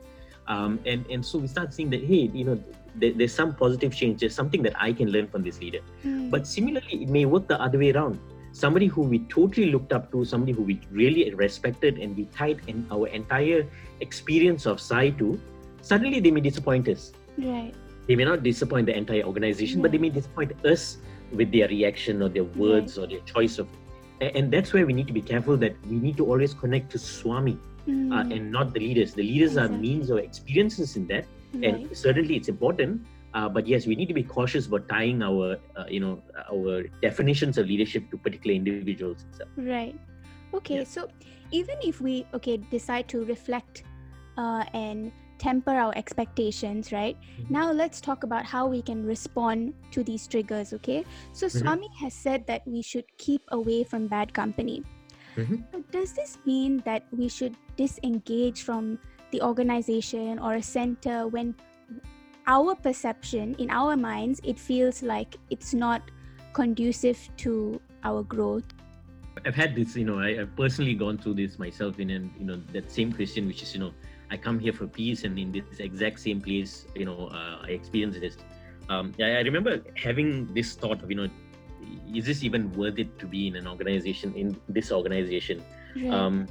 Um, 0.49 0.81
and 0.87 1.07
and 1.07 1.25
so 1.25 1.39
we 1.39 1.47
start 1.47 1.73
seeing 1.73 1.91
that 1.91 2.03
hey, 2.03 2.27
you 2.35 2.45
know, 2.45 2.59
there's 2.99 3.35
some 3.35 3.55
positive 3.55 3.95
change. 3.95 4.21
There's 4.21 4.35
something 4.35 4.63
that 4.63 4.75
I 4.75 4.93
can 4.93 5.13
learn 5.15 5.29
from 5.29 5.47
this 5.47 5.61
leader. 5.61 5.87
Hmm. 6.03 6.31
But 6.31 6.51
similarly, 6.51 7.07
it 7.07 7.09
may 7.09 7.27
work 7.27 7.47
the 7.47 7.61
other 7.63 7.79
way 7.79 7.93
around. 7.93 8.19
Somebody 8.59 8.87
who 8.87 9.03
we 9.03 9.19
totally 9.31 9.71
looked 9.71 9.93
up 9.93 10.11
to, 10.13 10.25
somebody 10.25 10.53
who 10.53 10.63
we 10.63 10.81
really 10.91 11.33
respected, 11.33 11.99
and 11.99 12.17
we 12.17 12.25
tied 12.37 12.61
in 12.67 12.87
our 12.91 13.07
entire 13.07 13.65
experience 14.01 14.67
of 14.67 14.81
Sai 14.81 15.11
to, 15.11 15.41
suddenly 15.81 16.19
they 16.19 16.33
may 16.33 16.41
disappoint 16.41 16.89
us. 16.89 17.13
right 17.39 17.73
They 18.09 18.17
may 18.17 18.25
not 18.25 18.43
disappoint 18.43 18.87
the 18.91 18.97
entire 18.97 19.23
organization, 19.23 19.81
but 19.81 19.93
they 19.93 19.99
may 19.99 20.11
disappoint 20.11 20.53
us 20.67 20.97
with 21.31 21.53
their 21.53 21.69
reaction 21.69 22.23
or 22.23 22.29
their 22.29 22.49
words 22.63 22.99
or 22.99 23.07
their 23.07 23.21
choice 23.21 23.59
of. 23.63 23.69
And 24.21 24.51
that's 24.51 24.73
where 24.73 24.85
we 24.91 24.93
need 24.93 25.07
to 25.07 25.13
be 25.13 25.23
careful 25.23 25.57
that 25.59 25.77
we 25.87 25.97
need 26.07 26.17
to 26.17 26.27
always 26.27 26.55
connect 26.63 26.91
to 26.97 26.99
Swami 26.99 27.53
uh, 27.53 27.87
Hmm. 27.89 28.33
and 28.35 28.51
not 28.51 28.75
the 28.75 28.81
leaders. 28.81 29.15
The 29.15 29.23
leaders 29.23 29.57
are 29.57 29.69
means 29.69 30.11
or 30.11 30.19
experiences 30.19 30.97
in 30.97 31.07
that, 31.13 31.25
right. 31.55 31.65
and 31.65 31.97
certainly 31.97 32.35
it's 32.41 32.49
important 32.49 33.07
uh, 33.39 33.49
but 33.49 33.67
yes 33.73 33.87
we 33.87 33.95
need 34.01 34.09
to 34.13 34.15
be 34.15 34.27
cautious 34.37 34.67
about 34.71 34.89
tying 34.89 35.23
our 35.23 35.49
uh, 35.77 35.85
you 35.89 36.01
know 36.05 36.15
our 36.53 36.83
definitions 37.03 37.59
of 37.59 37.67
leadership 37.73 38.11
to 38.11 38.19
particular 38.27 38.55
individuals 38.63 39.25
itself 39.31 39.51
Right. 39.57 39.97
Okay, 40.59 40.81
Yeah. 40.81 40.85
so 40.85 41.09
even 41.53 41.77
if 41.85 42.01
we 42.01 42.27
okay 42.35 42.57
decide 42.75 43.09
to 43.15 43.25
reflect 43.25 43.83
uh, 44.37 44.65
and 44.73 45.13
temper 45.39 45.75
our 45.81 45.93
expectations, 46.01 46.91
right? 46.91 47.17
Mhm. 47.39 47.51
Now 47.57 47.67
let's 47.81 48.01
talk 48.07 48.25
about 48.29 48.49
how 48.53 48.67
we 48.67 48.81
can 48.83 49.05
respond 49.11 49.75
to 49.97 50.03
these 50.03 50.27
triggers. 50.27 50.73
Okay, 50.79 51.05
so 51.33 51.47
Mhm. 51.47 51.59
Swami 51.59 51.91
has 52.01 52.15
said 52.15 52.47
that 52.51 52.67
we 52.67 52.83
should 52.83 53.07
keep 53.27 53.43
away 53.59 53.85
from 53.85 54.09
bad 54.15 54.35
company. 54.41 54.83
Mhm. 55.37 55.63
So 55.71 55.85
does 55.95 56.17
this 56.19 56.39
mean 56.49 56.83
that 56.89 57.07
we 57.13 57.29
should 57.29 57.55
disengage 57.77 58.65
from 58.67 58.99
the 59.31 59.45
organization 59.45 60.43
or 60.43 60.55
a 60.59 60.65
center 60.65 61.29
when 61.29 61.55
our 62.49 62.75
perception 62.75 63.55
in 63.61 63.71
our 63.71 63.97
minds 63.97 64.41
it 64.43 64.59
feels 64.59 65.03
like 65.03 65.37
it's 65.51 65.73
not 65.73 66.03
conducive 66.53 67.29
to 67.37 67.81
our 68.03 68.25
growth? 68.25 68.65
i've 69.47 69.55
had 69.55 69.77
this 69.77 69.95
you 69.95 70.05
know 70.05 70.19
I, 70.19 70.41
i've 70.41 70.57
personally 70.57 70.95
gone 70.95 71.17
through 71.17 71.35
this 71.35 71.61
myself 71.61 72.01
in 72.01 72.11
and 72.11 72.33
you 72.41 72.45
know 72.45 72.61
that 72.73 72.91
same 72.91 73.13
question 73.13 73.47
which 73.47 73.63
is 73.63 73.73
you 73.73 73.79
know 73.79 73.93
I 74.31 74.37
come 74.37 74.59
here 74.59 74.73
for 74.73 74.87
peace, 74.87 75.25
and 75.25 75.39
in 75.39 75.53
this 75.53 75.81
exact 75.81 76.21
same 76.21 76.41
place, 76.41 76.87
you 76.95 77.05
know, 77.05 77.29
uh, 77.33 77.65
I 77.65 77.69
experience 77.71 78.19
this. 78.19 78.37
Um, 78.89 79.13
I, 79.21 79.37
I 79.37 79.41
remember 79.41 79.83
having 79.95 80.53
this 80.55 80.75
thought 80.75 81.03
of, 81.03 81.11
you 81.11 81.17
know, 81.17 81.29
is 82.13 82.27
this 82.27 82.43
even 82.43 82.73
worth 82.73 82.99
it 82.99 83.19
to 83.21 83.27
be 83.27 83.47
in 83.47 83.57
an 83.57 83.67
organization 83.67 84.35
in 84.35 84.57
this 84.69 84.93
organization? 84.93 85.63
Um, 86.11 86.47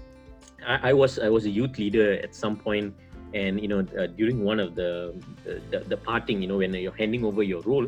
I, 0.65 0.89
I 0.89 0.93
was 0.93 1.19
I 1.19 1.29
was 1.29 1.45
a 1.45 1.49
youth 1.49 1.77
leader 1.77 2.13
at 2.13 2.33
some 2.33 2.55
point, 2.55 2.95
and 3.33 3.61
you 3.61 3.67
know, 3.67 3.85
uh, 3.97 4.07
during 4.07 4.43
one 4.43 4.59
of 4.59 4.75
the, 4.75 5.13
the 5.71 5.79
the 5.79 5.97
parting, 5.97 6.41
you 6.41 6.47
know, 6.47 6.57
when 6.57 6.73
you're 6.73 6.95
handing 6.95 7.25
over 7.25 7.43
your 7.43 7.61
role, 7.61 7.87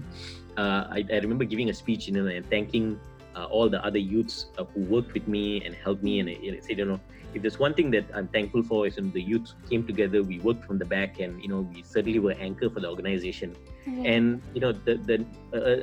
uh, 0.58 0.88
I, 0.90 1.06
I 1.12 1.18
remember 1.20 1.46
giving 1.46 1.70
a 1.70 1.74
speech, 1.74 2.08
you 2.08 2.14
know, 2.14 2.28
and 2.28 2.48
thanking 2.50 3.00
uh, 3.36 3.46
all 3.46 3.70
the 3.70 3.84
other 3.86 4.00
youths 4.00 4.48
uh, 4.58 4.66
who 4.66 4.82
worked 4.82 5.14
with 5.14 5.28
me 5.28 5.64
and 5.66 5.76
helped 5.76 6.04
me, 6.04 6.20
and 6.20 6.30
I, 6.30 6.34
I 6.34 6.60
said, 6.60 6.78
you 6.78 6.86
know 6.86 7.00
if 7.34 7.42
there's 7.42 7.60
one 7.60 7.74
thing 7.74 7.92
that 7.92 8.06
I'm 8.14 8.28
thankful 8.28 8.64
for 8.64 8.88
is 8.88 8.96
when 8.96 9.12
the 9.12 9.22
youth 9.22 9.54
came 9.70 9.86
together, 9.86 10.24
we 10.24 10.40
worked 10.40 10.66
from 10.66 10.78
the 10.78 10.86
back, 10.86 11.20
and 11.20 11.42
you 11.42 11.48
know 11.48 11.62
we 11.74 11.84
certainly 11.84 12.20
were 12.20 12.34
anchor 12.34 12.70
for 12.70 12.80
the 12.80 12.90
organization. 12.90 13.56
And 13.86 14.42
you 14.54 14.62
know 14.62 14.72
the 14.72 14.96
the 14.96 15.26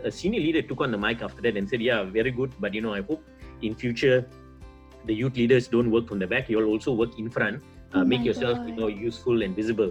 a, 0.05 0.11
senior 0.11 0.41
leader 0.41 0.63
took 0.63 0.81
on 0.81 0.91
the 0.91 0.99
mic 0.99 1.23
after 1.23 1.43
that 1.43 1.57
and 1.57 1.69
said, 1.69 1.81
"Yeah, 1.81 2.03
very 2.05 2.31
good, 2.31 2.53
but 2.59 2.75
you 2.75 2.81
know 2.81 2.95
I 2.95 3.03
hope 3.03 3.23
in 3.63 3.75
future 3.75 4.29
the 5.05 5.15
youth 5.15 5.37
leaders 5.37 5.69
don't 5.69 5.91
work 5.91 6.09
from 6.09 6.19
the 6.19 6.27
back. 6.27 6.49
You'll 6.49 6.69
also 6.69 6.93
work 6.93 7.19
in 7.19 7.31
front. 7.31 7.63
Uh, 7.97 8.05
Oh 8.05 8.05
make 8.05 8.25
my 8.25 8.27
yourself 8.29 8.59
you 8.67 8.77
know 8.77 8.89
useful 8.89 9.43
and 9.43 9.57
visible." 9.57 9.91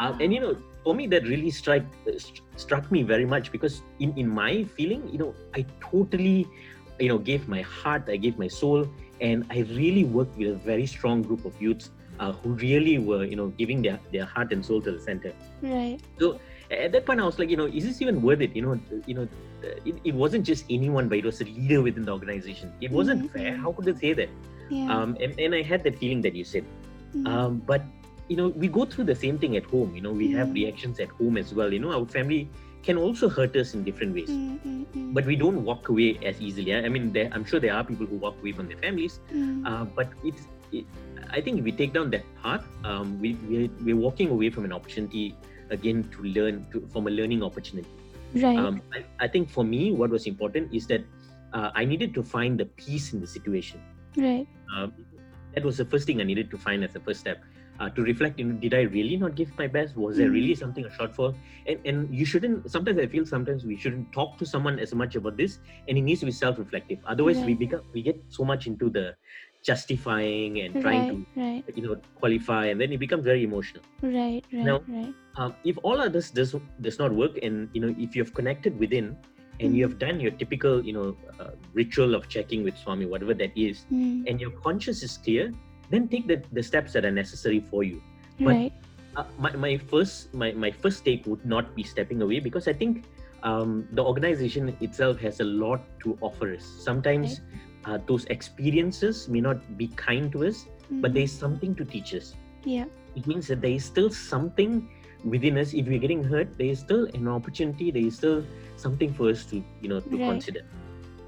Uh, 0.00 0.12
and 0.20 0.32
you 0.34 0.40
know 0.40 0.56
for 0.84 0.94
me 0.94 1.06
that 1.08 1.24
really 1.26 1.50
strike 1.50 1.84
uh, 2.08 2.12
st- 2.18 2.42
struck 2.56 2.90
me 2.92 3.02
very 3.02 3.26
much 3.26 3.50
because 3.52 3.82
in 4.00 4.12
in 4.16 4.28
my 4.28 4.64
feeling 4.76 5.02
you 5.12 5.18
know 5.22 5.34
i 5.58 5.64
totally 5.80 6.46
you 7.00 7.08
know 7.08 7.18
gave 7.18 7.48
my 7.48 7.62
heart 7.62 8.08
i 8.14 8.16
gave 8.16 8.38
my 8.38 8.48
soul 8.48 8.86
and 9.20 9.44
i 9.50 9.60
really 9.80 10.04
worked 10.04 10.36
with 10.38 10.48
a 10.54 10.58
very 10.70 10.86
strong 10.86 11.22
group 11.22 11.44
of 11.44 11.60
youths 11.66 11.90
uh, 12.20 12.32
who 12.32 12.54
really 12.66 12.98
were 12.98 13.24
you 13.24 13.36
know 13.36 13.48
giving 13.62 13.82
their, 13.82 13.98
their 14.12 14.24
heart 14.24 14.52
and 14.52 14.64
soul 14.64 14.80
to 14.82 14.92
the 14.92 15.00
center. 15.00 15.32
Right. 15.62 16.00
So 16.20 16.40
at 16.70 16.92
that 16.92 17.06
point 17.06 17.20
i 17.20 17.24
was 17.24 17.38
like 17.38 17.50
you 17.50 17.56
know 17.56 17.66
is 17.66 17.84
this 17.84 18.00
even 18.02 18.22
worth 18.22 18.40
it? 18.40 18.54
You 18.56 18.62
know 18.62 18.80
you 19.06 19.14
know 19.14 19.28
it, 19.84 19.96
it 20.04 20.14
wasn't 20.14 20.44
just 20.46 20.64
anyone 20.70 21.08
but 21.08 21.18
it 21.18 21.24
was 21.24 21.40
a 21.40 21.44
leader 21.44 21.82
within 21.82 22.04
the 22.04 22.12
organization. 22.12 22.72
It 22.80 22.90
wasn't 22.90 23.22
Mhm, 23.22 23.30
fair. 23.32 23.56
How 23.56 23.72
could 23.72 23.86
they 23.86 23.94
say 23.94 24.12
that? 24.14 24.30
Yeah. 24.70 24.92
um 24.94 25.16
and, 25.24 25.32
and 25.44 25.54
i 25.54 25.62
had 25.62 25.82
that 25.84 25.96
feeling 25.98 26.20
that 26.24 26.34
you 26.38 26.44
said 26.44 26.64
Mhm. 27.14 27.26
um, 27.26 27.62
but 27.66 27.82
you 28.28 28.36
know 28.36 28.48
we 28.48 28.68
go 28.68 28.84
through 28.84 29.04
the 29.04 29.14
same 29.14 29.38
thing 29.38 29.56
at 29.56 29.64
home 29.64 29.94
you 29.94 30.02
know 30.06 30.12
we 30.12 30.30
have 30.32 30.48
Mm. 30.48 30.54
reactions 30.60 31.00
at 31.00 31.08
home 31.20 31.36
as 31.42 31.54
well 31.54 31.72
you 31.72 31.78
know 31.84 31.92
our 31.98 32.06
family 32.16 32.48
can 32.82 32.98
also 33.04 33.28
hurt 33.28 33.56
us 33.56 33.74
in 33.74 33.84
different 33.84 34.14
ways 34.14 34.28
Mm, 34.30 34.58
mm, 34.66 34.84
mm, 34.94 35.14
but 35.14 35.26
we 35.30 35.36
don't 35.36 35.64
walk 35.68 35.88
away 35.94 36.08
as 36.30 36.40
easily 36.48 36.74
i 36.74 36.80
I 36.88 36.90
mean 36.96 37.06
there, 37.16 37.28
i'm 37.32 37.44
sure 37.52 37.60
there 37.66 37.74
are 37.78 37.84
people 37.90 38.06
who 38.12 38.18
walk 38.26 38.36
away 38.42 38.52
from 38.58 38.68
their 38.72 38.80
families 38.84 39.14
mm. 39.32 39.66
uh, 39.70 39.84
but 39.98 40.08
it's 40.30 40.44
it, 40.72 40.84
i 41.38 41.40
think 41.40 41.58
if 41.60 41.64
we 41.70 41.72
take 41.80 41.92
down 41.96 42.10
that 42.16 42.24
path 42.42 42.64
um, 42.84 43.18
we, 43.22 43.34
we're, 43.50 43.70
we're 43.86 44.00
walking 44.06 44.28
away 44.36 44.50
from 44.50 44.64
an 44.68 44.72
opportunity 44.78 45.24
again 45.70 46.04
to 46.14 46.22
learn 46.38 46.64
to, 46.72 46.86
from 46.92 47.06
a 47.06 47.10
learning 47.10 47.42
opportunity 47.42 47.88
right. 48.44 48.58
um, 48.58 48.80
I, 48.94 49.04
I 49.24 49.28
think 49.28 49.50
for 49.56 49.64
me 49.64 49.92
what 49.92 50.10
was 50.10 50.26
important 50.26 50.72
is 50.80 50.86
that 50.92 51.02
uh, 51.56 51.70
i 51.74 51.84
needed 51.84 52.14
to 52.18 52.22
find 52.22 52.60
the 52.60 52.66
peace 52.82 53.12
in 53.14 53.20
the 53.20 53.26
situation 53.26 53.80
right. 54.16 54.46
um, 54.74 54.92
that 55.58 55.66
was 55.66 55.76
the 55.78 55.84
first 55.84 56.06
thing 56.06 56.20
I 56.20 56.24
needed 56.24 56.50
to 56.52 56.58
find 56.58 56.84
as 56.84 56.92
the 56.92 57.00
first 57.00 57.20
step. 57.20 57.42
Uh, 57.80 57.88
to 57.96 58.02
reflect, 58.02 58.38
you 58.40 58.44
know, 58.46 58.54
did 58.62 58.74
I 58.74 58.80
really 58.92 59.16
not 59.16 59.34
give 59.40 59.50
my 59.58 59.66
best? 59.74 59.96
Was 59.96 60.16
there 60.20 60.28
Mhm. 60.30 60.36
really 60.38 60.54
something 60.60 60.84
a 60.86 60.90
shortfall? 60.98 61.34
And 61.66 61.78
and 61.90 62.14
you 62.20 62.24
shouldn't. 62.30 62.70
Sometimes 62.76 62.98
I 63.02 63.06
feel 63.12 63.26
sometimes 63.32 63.66
we 63.72 63.76
shouldn't 63.84 64.08
talk 64.16 64.32
to 64.40 64.46
someone 64.52 64.80
as 64.86 64.94
much 65.02 65.14
about 65.20 65.36
this, 65.42 65.58
and 65.86 66.00
it 66.00 66.02
needs 66.08 66.20
to 66.24 66.28
be 66.30 66.34
self-reflective. 66.38 66.98
Otherwise, 67.14 67.38
we 67.50 67.54
become 67.62 67.84
we 67.98 68.02
get 68.08 68.18
so 68.38 68.48
much 68.52 68.66
into 68.72 68.90
the 68.98 69.04
justifying 69.70 70.58
and 70.64 70.80
trying 70.82 71.06
Right. 71.06 71.42
Right. 71.44 71.62
to 71.66 71.76
you 71.78 71.86
know 71.86 71.96
qualify, 72.22 72.66
and 72.74 72.80
then 72.80 72.90
it 72.98 73.00
becomes 73.06 73.24
very 73.30 73.46
emotional. 73.50 73.82
Right. 74.02 74.42
Right. 74.52 74.66
Now- 74.70 74.82
right. 74.98 75.14
Um, 75.38 75.54
if 75.72 75.78
all 75.86 76.02
of 76.06 76.12
this 76.18 76.30
does 76.40 76.54
does 76.88 76.98
not 76.98 77.14
work, 77.22 77.38
and 77.46 77.70
you 77.78 77.80
know 77.86 77.94
if 78.06 78.18
you 78.18 78.26
have 78.26 78.34
connected 78.40 78.74
within, 78.86 79.14
and 79.60 79.74
you 79.76 79.84
Mhm. 79.84 79.90
have 79.90 79.98
done 79.98 80.20
your 80.20 80.30
typical 80.32 80.84
you 80.84 80.92
know 80.92 81.16
uh, 81.40 81.50
ritual 81.74 82.14
of 82.14 82.28
checking 82.28 82.62
with 82.64 82.76
Swami, 82.76 83.06
whatever 83.06 83.34
that 83.34 83.52
is, 83.56 83.84
Mm, 83.92 84.24
and 84.28 84.40
your 84.40 84.50
conscience 84.66 85.02
is 85.02 85.16
clear, 85.18 85.52
then 85.90 86.08
take 86.08 86.26
the, 86.28 86.42
the 86.52 86.62
steps 86.62 86.92
that 86.92 87.04
are 87.04 87.10
necessary 87.10 87.60
for 87.60 87.82
you. 87.84 88.00
but- 88.38 88.54
right. 88.54 88.72
Uh, 89.16 89.24
my, 89.36 89.50
my 89.56 89.76
first 89.76 90.32
my, 90.32 90.52
my 90.52 90.70
first 90.70 91.04
take 91.04 91.26
would 91.26 91.44
not 91.44 91.74
be 91.74 91.82
stepping 91.82 92.22
away 92.22 92.38
because 92.38 92.68
I 92.68 92.72
think 92.72 93.04
um, 93.42 93.88
the 93.92 94.04
organization 94.04 94.76
itself 94.80 95.18
has 95.20 95.40
a 95.40 95.44
lot 95.44 95.80
to 96.04 96.16
offer 96.20 96.54
us. 96.54 96.62
Sometimes 96.62 97.40
uh, 97.84 97.98
those 98.06 98.26
experiences 98.26 99.28
may 99.28 99.40
not 99.40 99.76
be 99.76 99.88
kind 99.96 100.30
to 100.32 100.44
us, 100.46 100.66
but 101.02 101.10
Mhm. 101.10 101.14
there 101.14 101.22
is 101.24 101.32
something 101.32 101.74
to 101.80 101.84
teach 101.84 102.14
us. 102.14 102.34
Yeah. 102.64 102.84
It 103.16 103.26
means 103.26 103.48
that 103.48 103.60
there 103.60 103.72
is 103.72 103.84
still 103.84 104.10
something 104.10 104.88
within 105.24 105.58
us. 105.58 105.74
If 105.74 105.86
we're 105.86 105.98
getting 105.98 106.22
hurt, 106.24 106.56
there 106.58 106.68
is 106.68 106.78
still 106.80 107.06
an 107.14 107.28
opportunity. 107.28 107.90
There 107.90 108.02
is 108.04 108.16
still 108.16 108.44
something 108.76 109.12
for 109.12 109.28
us 109.30 109.44
to 109.46 109.62
you 109.80 109.88
know 109.88 110.00
to 110.00 110.16
Right. 110.16 110.28
consider. 110.30 110.62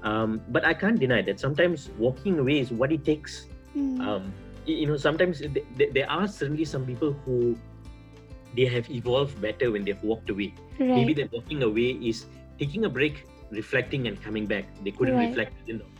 Um, 0.03 0.41
but 0.49 0.65
I 0.65 0.73
can't 0.73 0.99
deny 0.99 1.21
that 1.23 1.39
sometimes 1.39 1.89
walking 1.99 2.39
away 2.39 2.59
is 2.59 2.71
what 2.71 2.91
it 2.91 3.05
takes 3.05 3.47
Mm, 3.77 4.01
um, 4.03 4.33
you 4.65 4.85
know 4.85 4.97
sometimes 4.97 5.39
th- 5.39 5.63
th- 5.77 5.93
there 5.93 6.09
are 6.11 6.27
certainly 6.27 6.65
some 6.65 6.85
people 6.85 7.13
who 7.23 7.55
they 8.53 8.65
have 8.65 8.89
evolved 8.91 9.39
better 9.41 9.71
when 9.71 9.85
they've 9.85 10.03
walked 10.03 10.29
away 10.29 10.53
right. 10.77 10.89
maybe 10.89 11.13
that 11.13 11.31
walking 11.31 11.63
away 11.63 11.91
is 12.09 12.25
taking 12.59 12.83
a 12.83 12.89
break 12.89 13.23
reflecting 13.49 14.07
and 14.07 14.21
coming 14.21 14.45
back 14.45 14.65
they 14.83 14.91
couldn't 14.91 15.15
Right. 15.15 15.29
reflect 15.29 15.53
within 15.61 15.77
them. 15.79 15.91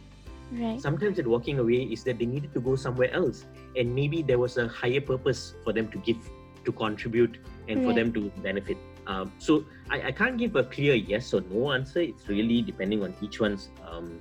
right. 0.60 0.82
sometimes 0.82 1.16
that 1.16 1.28
walking 1.28 1.60
away 1.60 1.84
is 1.96 2.04
that 2.04 2.20
they 2.20 2.26
needed 2.26 2.52
to 2.54 2.60
go 2.60 2.76
somewhere 2.76 3.10
else 3.14 3.46
and 3.78 3.96
maybe 3.96 4.22
there 4.22 4.38
was 4.38 4.58
a 4.58 4.68
higher 4.68 5.00
purpose 5.00 5.56
for 5.64 5.72
them 5.72 5.88
to 5.88 5.98
give 6.00 6.20
to 6.66 6.74
contribute 6.74 7.38
and 7.72 7.84
for 7.86 7.94
them 8.00 8.13
to 8.13 8.22
benefit 8.48 8.78
um, 9.08 9.32
so 9.40 9.66
I, 9.90 9.98
I 10.10 10.12
can't 10.12 10.38
give 10.38 10.56
a 10.56 10.63
clear 10.63 10.96
yes 10.96 11.34
or 11.34 11.42
no 11.50 11.72
answer 11.72 12.01
it's 12.01 12.28
really 12.28 12.62
depending 12.62 13.04
on 13.04 13.13
each 13.22 13.40
one's 13.40 13.70
um, 13.90 14.20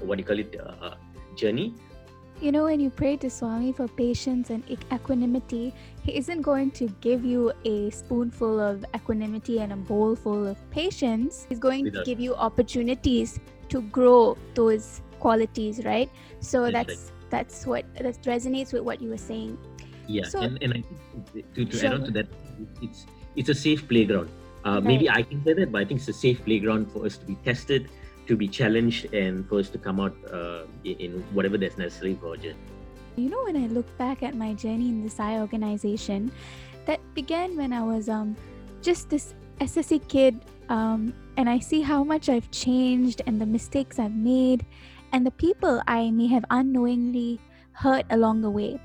what 0.00 0.16
do 0.16 0.22
you 0.22 0.28
call 0.32 0.38
it 0.38 0.56
uh, 0.58 0.94
journey 1.36 1.74
You 2.42 2.50
know, 2.50 2.64
when 2.66 2.80
you 2.82 2.90
pray 2.90 3.14
to 3.22 3.28
Swami 3.30 3.70
for 3.70 3.86
patience 3.86 4.50
and 4.50 4.64
equanimity, 4.94 5.70
he 6.02 6.10
isn't 6.20 6.42
going 6.42 6.72
to 6.78 6.88
give 7.00 7.22
you 7.32 7.52
a 7.64 7.76
spoonful 7.90 8.58
of 8.58 8.82
equanimity 8.98 9.60
and 9.62 9.70
a 9.70 9.76
bowl 9.90 10.16
full 10.22 10.48
of 10.52 10.58
patience. 10.74 11.46
He's 11.48 11.60
going 11.62 11.86
to 11.92 12.02
give 12.02 12.18
you 12.18 12.34
opportunities 12.34 13.38
to 13.68 13.82
grow 13.94 14.36
those 14.58 15.02
qualities, 15.20 15.86
right? 15.86 16.10
So 16.40 16.66
That's 16.66 16.74
right. 16.74 16.86
that's 16.88 17.12
that's 17.30 17.56
what 17.66 17.86
that 17.94 18.18
resonates 18.26 18.74
with 18.74 18.82
what 18.82 18.98
you 19.00 19.14
were 19.14 19.22
saying. 19.30 19.54
Yeah, 20.10 20.26
So- 20.26 20.42
and, 20.42 20.58
and 20.66 20.74
I 20.74 20.82
think 20.82 21.54
to, 21.54 21.64
to 21.64 21.86
add 21.86 21.94
on 21.94 22.02
to 22.10 22.12
that, 22.18 22.26
it's 22.80 23.06
it's 23.36 23.48
a 23.48 23.54
safe 23.54 23.88
playground. 23.88 24.28
Uh, 24.64 24.80
Maybe 24.80 25.10
I 25.10 25.22
can 25.22 25.42
say 25.44 25.54
that, 25.54 25.72
but 25.72 25.82
I 25.82 25.84
think 25.84 26.00
it's 26.00 26.08
a 26.08 26.12
safe 26.12 26.44
playground 26.44 26.92
for 26.92 27.04
us 27.04 27.16
to 27.16 27.26
be 27.26 27.34
tested, 27.44 27.90
to 28.28 28.36
be 28.36 28.46
challenged, 28.46 29.12
and 29.12 29.48
for 29.48 29.58
us 29.58 29.68
to 29.70 29.78
come 29.78 29.98
out 29.98 30.14
uh, 30.30 30.64
in, 30.84 31.24
whatever 31.32 31.58
that's 31.58 31.76
necessary 31.76 32.14
for 32.14 32.28
our 32.28 32.36
journey. 32.36 32.62
You 33.16 33.28
know, 33.28 33.42
when 33.42 33.56
I 33.56 33.66
look 33.66 33.86
back 33.98 34.22
at 34.22 34.34
my 34.34 34.54
journey 34.54 34.88
in 34.88 35.02
the 35.02 35.10
Sai 35.10 35.40
organization, 35.40 36.30
that 36.86 37.00
began 37.14 37.56
when 37.56 37.72
I 37.72 37.82
was 37.82 38.08
um 38.08 38.36
just 38.82 39.10
this 39.10 39.34
SSC 39.60 40.06
kid, 40.08 40.38
um, 40.68 41.12
and 41.36 41.48
I 41.48 41.58
see 41.58 41.82
how 41.82 42.02
much 42.04 42.28
I've 42.28 42.50
changed 42.50 43.22
and 43.26 43.40
the 43.40 43.46
mistakes 43.46 43.98
I've 43.98 44.14
made, 44.14 44.64
and 45.12 45.26
the 45.26 45.34
people 45.34 45.82
I 45.86 46.10
may 46.10 46.26
have 46.28 46.44
unknowingly 46.50 47.40
hurt 47.72 48.06
along 48.10 48.42
the 48.42 48.50
way. 48.50 48.80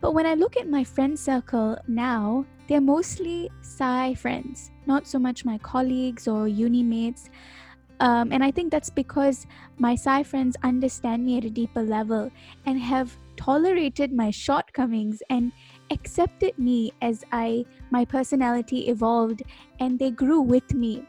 But 0.00 0.12
when 0.12 0.26
I 0.26 0.34
look 0.34 0.56
at 0.56 0.68
my 0.68 0.84
friend 0.84 1.18
circle 1.18 1.78
now, 1.88 2.44
they're 2.68 2.80
mostly 2.80 3.50
Sai 3.60 4.14
friends, 4.14 4.70
not 4.86 5.06
so 5.06 5.18
much 5.18 5.44
my 5.44 5.58
colleagues 5.58 6.26
or 6.28 6.48
uni 6.48 6.82
mates. 6.82 7.30
Um, 8.00 8.32
and 8.32 8.42
I 8.42 8.50
think 8.50 8.70
that's 8.72 8.90
because 8.90 9.46
my 9.78 9.94
Sai 9.94 10.22
friends 10.22 10.56
understand 10.62 11.24
me 11.24 11.38
at 11.38 11.44
a 11.44 11.50
deeper 11.50 11.82
level 11.82 12.30
and 12.66 12.78
have 12.80 13.16
tolerated 13.36 14.12
my 14.12 14.30
shortcomings 14.30 15.22
and 15.30 15.52
accepted 15.90 16.58
me 16.58 16.92
as 17.02 17.24
I 17.32 17.64
my 17.90 18.04
personality 18.04 18.88
evolved 18.88 19.42
and 19.80 19.98
they 19.98 20.10
grew 20.10 20.40
with 20.40 20.74
me. 20.74 21.04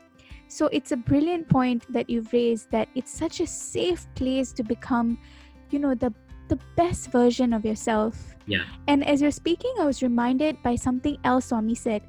So 0.48 0.68
it's 0.68 0.92
a 0.92 0.98
brilliant 0.98 1.50
point 1.50 1.92
that 1.92 2.10
you've 2.10 2.32
raised 2.32 2.70
that 2.72 2.88
it's 2.96 3.12
such 3.12 3.40
a 3.40 3.48
safe 3.48 4.06
place 4.16 4.52
to 4.54 4.64
become, 4.64 5.18
you 5.72 5.80
know, 5.80 5.96
the 5.96 6.14
the 6.48 6.60
best 6.76 7.12
version 7.12 7.54
of 7.54 7.66
yourself. 7.66 8.36
Yeah. 8.48 8.66
And 8.88 9.06
as 9.06 9.22
you're 9.22 9.32
speaking, 9.32 9.74
I 9.80 9.86
was 9.86 10.04
reminded 10.04 10.62
by 10.62 10.76
something 10.76 11.18
else 11.24 11.46
Swami 11.48 11.76
said. 11.76 12.04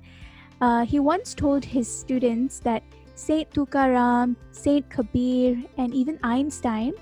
Uh, 0.60 0.84
he 0.84 1.00
once 1.00 1.34
told 1.34 1.64
his 1.64 1.86
students 1.86 2.60
that 2.60 2.82
Saint 3.14 3.50
Tukaram, 3.50 4.36
Saint 4.52 4.88
Kabir, 4.90 5.62
and 5.78 5.94
even 5.94 6.18
Einstein 6.22 6.92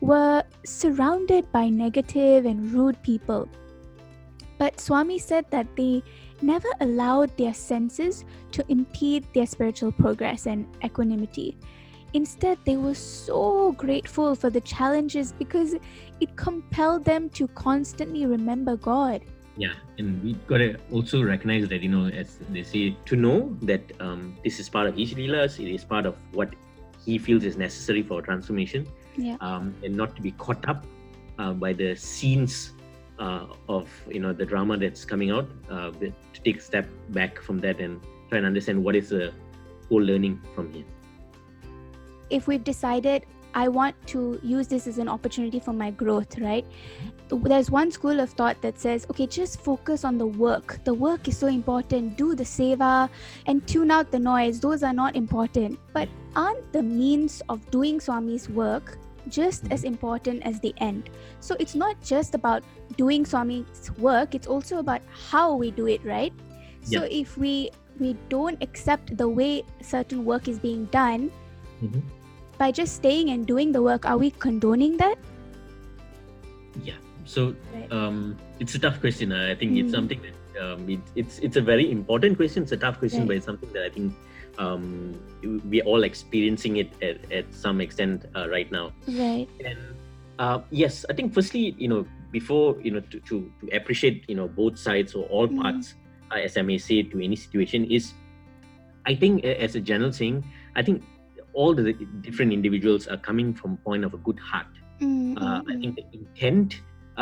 were 0.00 0.42
surrounded 0.64 1.50
by 1.52 1.68
negative 1.68 2.46
and 2.46 2.72
rude 2.72 3.00
people. 3.02 3.48
But 4.58 4.80
Swami 4.80 5.18
said 5.18 5.46
that 5.50 5.66
they 5.76 6.02
never 6.42 6.68
allowed 6.80 7.36
their 7.36 7.54
senses 7.54 8.24
to 8.52 8.64
impede 8.68 9.26
their 9.34 9.46
spiritual 9.46 9.92
progress 9.92 10.46
and 10.46 10.66
equanimity. 10.84 11.56
Instead, 12.14 12.58
they 12.64 12.76
were 12.76 12.94
so 12.94 13.72
grateful 13.72 14.34
for 14.34 14.50
the 14.50 14.60
challenges 14.62 15.32
because 15.32 15.74
it 16.20 16.36
compelled 16.36 17.04
them 17.04 17.28
to 17.30 17.48
constantly 17.48 18.24
remember 18.26 18.76
God. 18.76 19.20
yeah 19.64 19.74
and 20.00 20.22
we 20.24 20.30
gotta 20.50 20.66
also 20.96 21.18
recognize 21.28 21.64
that 21.70 21.80
you 21.84 21.88
know 21.94 22.02
as 22.18 22.28
they 22.56 22.62
say 22.72 22.82
to 23.10 23.16
know 23.22 23.36
that 23.70 23.82
um, 24.06 24.20
this 24.44 24.60
is 24.62 24.68
part 24.74 24.86
of 24.90 24.94
his 25.00 25.14
leelas 25.20 25.54
it 25.64 25.70
is 25.78 25.84
part 25.92 26.06
of 26.10 26.14
what 26.38 26.50
he 27.06 27.14
feels 27.24 27.42
is 27.50 27.56
necessary 27.62 28.02
for 28.10 28.18
transformation 28.28 28.82
Yeah. 29.26 29.36
um, 29.46 29.64
and 29.84 29.96
not 30.02 30.14
to 30.18 30.22
be 30.26 30.32
caught 30.44 30.68
up 30.72 30.86
uh, 31.40 31.52
by 31.64 31.72
the 31.80 31.88
scenes 31.96 32.54
uh, 33.24 33.46
of 33.76 33.88
you 34.16 34.20
know 34.26 34.32
the 34.42 34.46
drama 34.52 34.76
that's 34.84 35.04
coming 35.14 35.30
out 35.38 35.48
uh, 35.74 35.90
to 36.34 36.40
take 36.46 36.58
a 36.62 36.64
step 36.70 36.86
back 37.18 37.42
from 37.48 37.58
that 37.66 37.80
and 37.86 38.00
try 38.28 38.38
and 38.42 38.46
understand 38.52 38.84
what 38.88 38.94
is 39.02 39.08
the 39.16 39.24
whole 39.88 40.04
learning 40.12 40.36
from 40.54 40.72
here 40.76 40.88
if 42.30 42.46
we've 42.46 42.64
decided 42.64 43.26
I 43.54 43.66
want 43.66 43.96
to 44.08 44.38
use 44.42 44.68
this 44.68 44.86
as 44.86 44.98
an 44.98 45.08
opportunity 45.08 45.58
for 45.58 45.72
my 45.72 45.90
growth, 45.90 46.38
right? 46.38 46.66
There's 47.30 47.70
one 47.70 47.90
school 47.90 48.20
of 48.20 48.30
thought 48.30 48.60
that 48.62 48.78
says, 48.78 49.06
okay, 49.10 49.26
just 49.26 49.60
focus 49.60 50.04
on 50.04 50.18
the 50.18 50.26
work. 50.26 50.78
The 50.84 50.92
work 50.94 51.26
is 51.28 51.38
so 51.38 51.46
important. 51.46 52.16
Do 52.16 52.34
the 52.34 52.44
seva 52.44 53.08
and 53.46 53.66
tune 53.66 53.90
out 53.90 54.10
the 54.10 54.18
noise. 54.18 54.60
Those 54.60 54.82
are 54.82 54.92
not 54.92 55.16
important. 55.16 55.78
But 55.94 56.08
aren't 56.36 56.72
the 56.72 56.82
means 56.82 57.42
of 57.48 57.68
doing 57.70 57.98
Swami's 58.00 58.48
work 58.48 58.98
just 59.28 59.64
as 59.72 59.82
important 59.84 60.42
as 60.44 60.60
the 60.60 60.74
end? 60.78 61.10
So 61.40 61.56
it's 61.58 61.74
not 61.74 62.00
just 62.02 62.34
about 62.34 62.62
doing 62.96 63.24
Swami's 63.24 63.90
work, 63.98 64.34
it's 64.34 64.46
also 64.46 64.78
about 64.78 65.00
how 65.30 65.54
we 65.54 65.70
do 65.70 65.86
it, 65.86 66.04
right? 66.04 66.32
So 66.82 67.02
Yeah. 67.02 67.22
if 67.22 67.36
we 67.38 67.70
we 67.98 68.16
don't 68.28 68.62
accept 68.62 69.16
the 69.16 69.28
way 69.28 69.64
certain 69.82 70.24
work 70.24 70.46
is 70.46 70.60
being 70.60 70.84
done, 70.92 71.32
Mhm. 71.82 72.02
By 72.58 72.70
just 72.72 72.96
staying 72.96 73.30
and 73.30 73.46
doing 73.46 73.72
the 73.72 73.80
work, 73.82 74.04
are 74.04 74.18
we 74.18 74.30
condoning 74.32 74.96
that? 74.98 75.16
yeah 76.84 76.94
so 77.24 77.54
Right. 77.74 77.90
um, 77.90 78.36
it's 78.60 78.74
a 78.74 78.78
tough 78.78 79.00
question 79.00 79.32
i 79.32 79.54
think 79.54 79.76
it's 79.76 79.88
Mm. 79.90 79.94
something 79.98 80.20
that 80.22 80.36
um, 80.62 80.88
it, 80.88 81.00
it's 81.16 81.38
it's 81.40 81.56
a 81.56 81.60
very 81.60 81.90
important 81.90 82.36
question 82.36 82.62
it's 82.62 82.70
a 82.70 82.76
tough 82.76 82.98
question 83.00 83.20
Right. 83.26 83.28
but 83.28 83.36
it's 83.38 83.46
something 83.46 83.72
that 83.72 83.84
i 83.84 83.90
think 83.90 84.14
um, 84.58 85.18
we're 85.72 85.82
all 85.84 86.04
experiencing 86.04 86.76
it 86.76 86.90
at, 87.02 87.18
at 87.32 87.46
some 87.54 87.80
extent 87.80 88.26
uh, 88.36 88.46
right 88.48 88.70
now 88.70 88.92
Right. 89.08 89.48
and 89.64 89.78
uh, 90.38 90.60
yes 90.70 91.04
i 91.10 91.14
think 91.14 91.34
firstly 91.34 91.74
you 91.78 91.88
know 91.88 92.06
before 92.30 92.76
you 92.80 92.92
know 92.92 93.00
to, 93.10 93.18
to, 93.26 93.50
to 93.60 93.64
appreciate 93.74 94.22
you 94.28 94.36
know 94.36 94.46
both 94.46 94.78
sides 94.78 95.14
or 95.18 95.24
all 95.34 95.48
Mm. 95.48 95.60
parts 95.62 95.94
uh, 96.30 96.38
as 96.38 96.56
i 96.56 96.62
may 96.62 96.78
say 96.78 97.02
to 97.02 97.18
any 97.18 97.34
situation 97.34 97.84
is 97.90 98.12
i 99.06 99.14
think 99.16 99.42
as 99.44 99.74
a 99.74 99.80
general 99.80 100.12
thing 100.12 100.44
i 100.76 100.82
think 100.82 101.02
all 101.58 101.74
the 101.78 101.92
different 102.26 102.52
individuals 102.58 103.06
are 103.12 103.20
coming 103.28 103.48
from 103.60 103.76
point 103.88 104.04
of 104.08 104.14
a 104.18 104.20
good 104.28 104.38
heart 104.50 104.70
Mm, 105.00 105.38
uh, 105.42 105.58
I 105.72 105.74
think 105.80 105.94
the 105.98 106.06
intent 106.18 106.70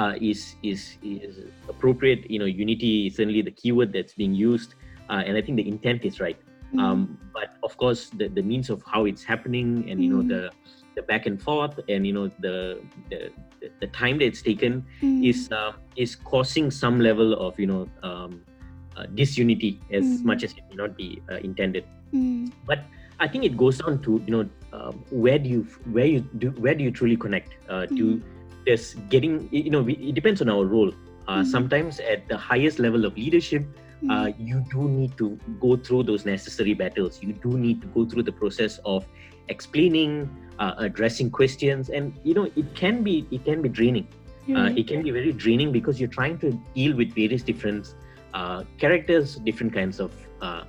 uh, 0.01 0.15
is 0.31 0.41
is 0.73 0.97
is 1.05 1.35
appropriate. 1.73 2.23
You 2.35 2.39
know, 2.41 2.49
unity 2.49 2.93
is 3.09 3.17
certainly 3.21 3.43
the 3.49 3.53
keyword 3.61 3.93
that's 3.97 4.15
being 4.23 4.33
used, 4.33 4.71
uh, 5.11 5.21
and 5.27 5.37
I 5.37 5.43
think 5.45 5.59
the 5.61 5.67
intent 5.75 6.07
is 6.11 6.17
right. 6.25 6.39
Mm, 6.73 6.81
Um, 6.85 7.01
but 7.37 7.49
of 7.69 7.77
course, 7.83 8.09
the, 8.21 8.29
the 8.39 8.45
means 8.53 8.71
of 8.77 8.81
how 8.93 9.05
it's 9.11 9.25
happening, 9.33 9.69
and 9.93 10.01
you 10.05 10.11
know 10.15 10.23
Mm. 10.25 10.33
the 10.33 10.43
the 10.97 11.05
back 11.11 11.29
and 11.31 11.37
forth, 11.49 11.77
and 11.93 12.09
you 12.09 12.15
know 12.17 12.27
the 12.47 12.57
the, 13.13 13.21
the 13.85 13.89
time 14.01 14.17
that 14.25 14.27
it's 14.33 14.43
taken 14.51 14.81
mm, 15.05 15.21
is 15.33 15.53
uh, 15.53 15.73
is 16.05 16.17
causing 16.33 16.73
some 16.83 16.97
level 17.09 17.37
of 17.49 17.61
you 17.61 17.69
know 17.73 17.83
um, 18.09 18.41
uh, 18.97 19.05
disunity 19.21 19.73
as 19.93 20.05
Mm. 20.05 20.25
much 20.33 20.49
as 20.49 20.57
it 20.57 20.65
may 20.73 20.81
not 20.85 20.97
be 20.97 21.09
uh, 21.31 21.41
intended. 21.51 21.85
mm, 22.17 22.49
I 23.19 23.29
think 23.29 23.45
it 23.45 23.57
goes 23.57 23.79
down 23.79 24.03
to 24.03 24.23
you 24.27 24.33
know 24.33 24.49
um, 24.73 25.05
where 25.11 25.39
do 25.39 25.49
you 25.49 25.63
where 25.91 26.07
you 26.07 26.21
do 26.39 26.51
where 26.51 26.75
do 26.75 26.85
you 26.85 26.91
truly 26.91 27.17
connect 27.17 27.55
uh, 27.69 27.87
to 27.87 28.23
just 28.67 29.09
getting 29.09 29.49
you 29.53 29.71
know 29.71 29.83
we, 29.83 29.95
it 29.95 30.15
depends 30.15 30.43
on 30.43 30.49
our 30.49 30.65
role. 30.65 30.93
Uh, 31.29 31.43
Mhm. 31.43 31.47
Sometimes 31.47 31.99
at 32.01 32.29
the 32.29 32.37
highest 32.37 32.79
level 32.79 33.05
of 33.05 33.17
leadership, 33.17 33.65
mm, 34.03 34.11
uh, 34.11 34.33
you 34.39 34.65
do 34.71 34.89
need 34.89 35.17
to 35.19 35.39
go 35.61 35.77
through 35.77 36.05
those 36.05 36.25
necessary 36.25 36.75
battles. 36.75 37.21
You 37.23 37.33
do 37.33 37.59
need 37.59 37.81
to 37.83 37.89
go 37.89 38.05
through 38.05 38.23
the 38.23 38.33
process 38.33 38.79
of 38.85 39.09
explaining, 39.49 40.31
uh, 40.59 40.75
addressing 40.79 41.31
questions, 41.31 41.91
and 41.91 42.15
you 42.23 42.35
know 42.35 42.45
it 42.55 42.75
can 42.75 43.03
be 43.03 43.27
it 43.31 43.45
can 43.45 43.63
be 43.63 43.69
draining. 43.69 44.07
Uh, 44.49 44.53
right. 44.55 44.79
it 44.79 44.87
can 44.87 45.03
be 45.03 45.11
very 45.11 45.33
draining 45.33 45.73
because 45.73 45.99
you're 45.99 46.09
trying 46.17 46.39
to 46.39 46.53
deal 46.73 46.95
with 46.95 47.13
various 47.15 47.43
different 47.43 47.95
uh, 48.35 48.63
characters, 48.79 49.37
different 49.37 49.73
kinds 49.75 49.99
of 49.99 50.13
uh, 50.41 50.45
uh, 50.45 50.65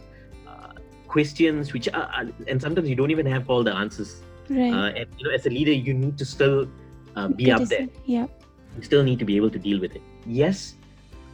questions, 1.08 1.74
which 1.74 1.88
are, 1.90 2.10
are- 2.18 2.32
and 2.48 2.62
sometimes 2.62 2.90
you 2.90 2.96
don't 2.96 3.12
even 3.12 3.26
have 3.26 3.50
all 3.50 3.64
the 3.64 3.74
answers. 3.74 4.22
right. 4.50 4.74
Uh, 4.74 4.90
and 5.00 5.08
you 5.18 5.28
know, 5.28 5.34
as 5.36 5.46
a 5.46 5.50
leader, 5.50 5.72
you 5.74 5.94
need 5.94 6.18
to 6.18 6.26
still 6.26 6.68
uh, 7.16 7.28
be 7.28 7.52
up 7.52 7.64
there. 7.68 7.88
Yeah. 8.06 8.28
You 8.78 8.84
still 8.84 9.04
need 9.04 9.20
to 9.20 9.26
be 9.26 9.36
able 9.36 9.50
to 9.50 9.60
deal 9.60 9.80
with 9.80 9.96
it. 9.96 10.02
Yes, 10.26 10.76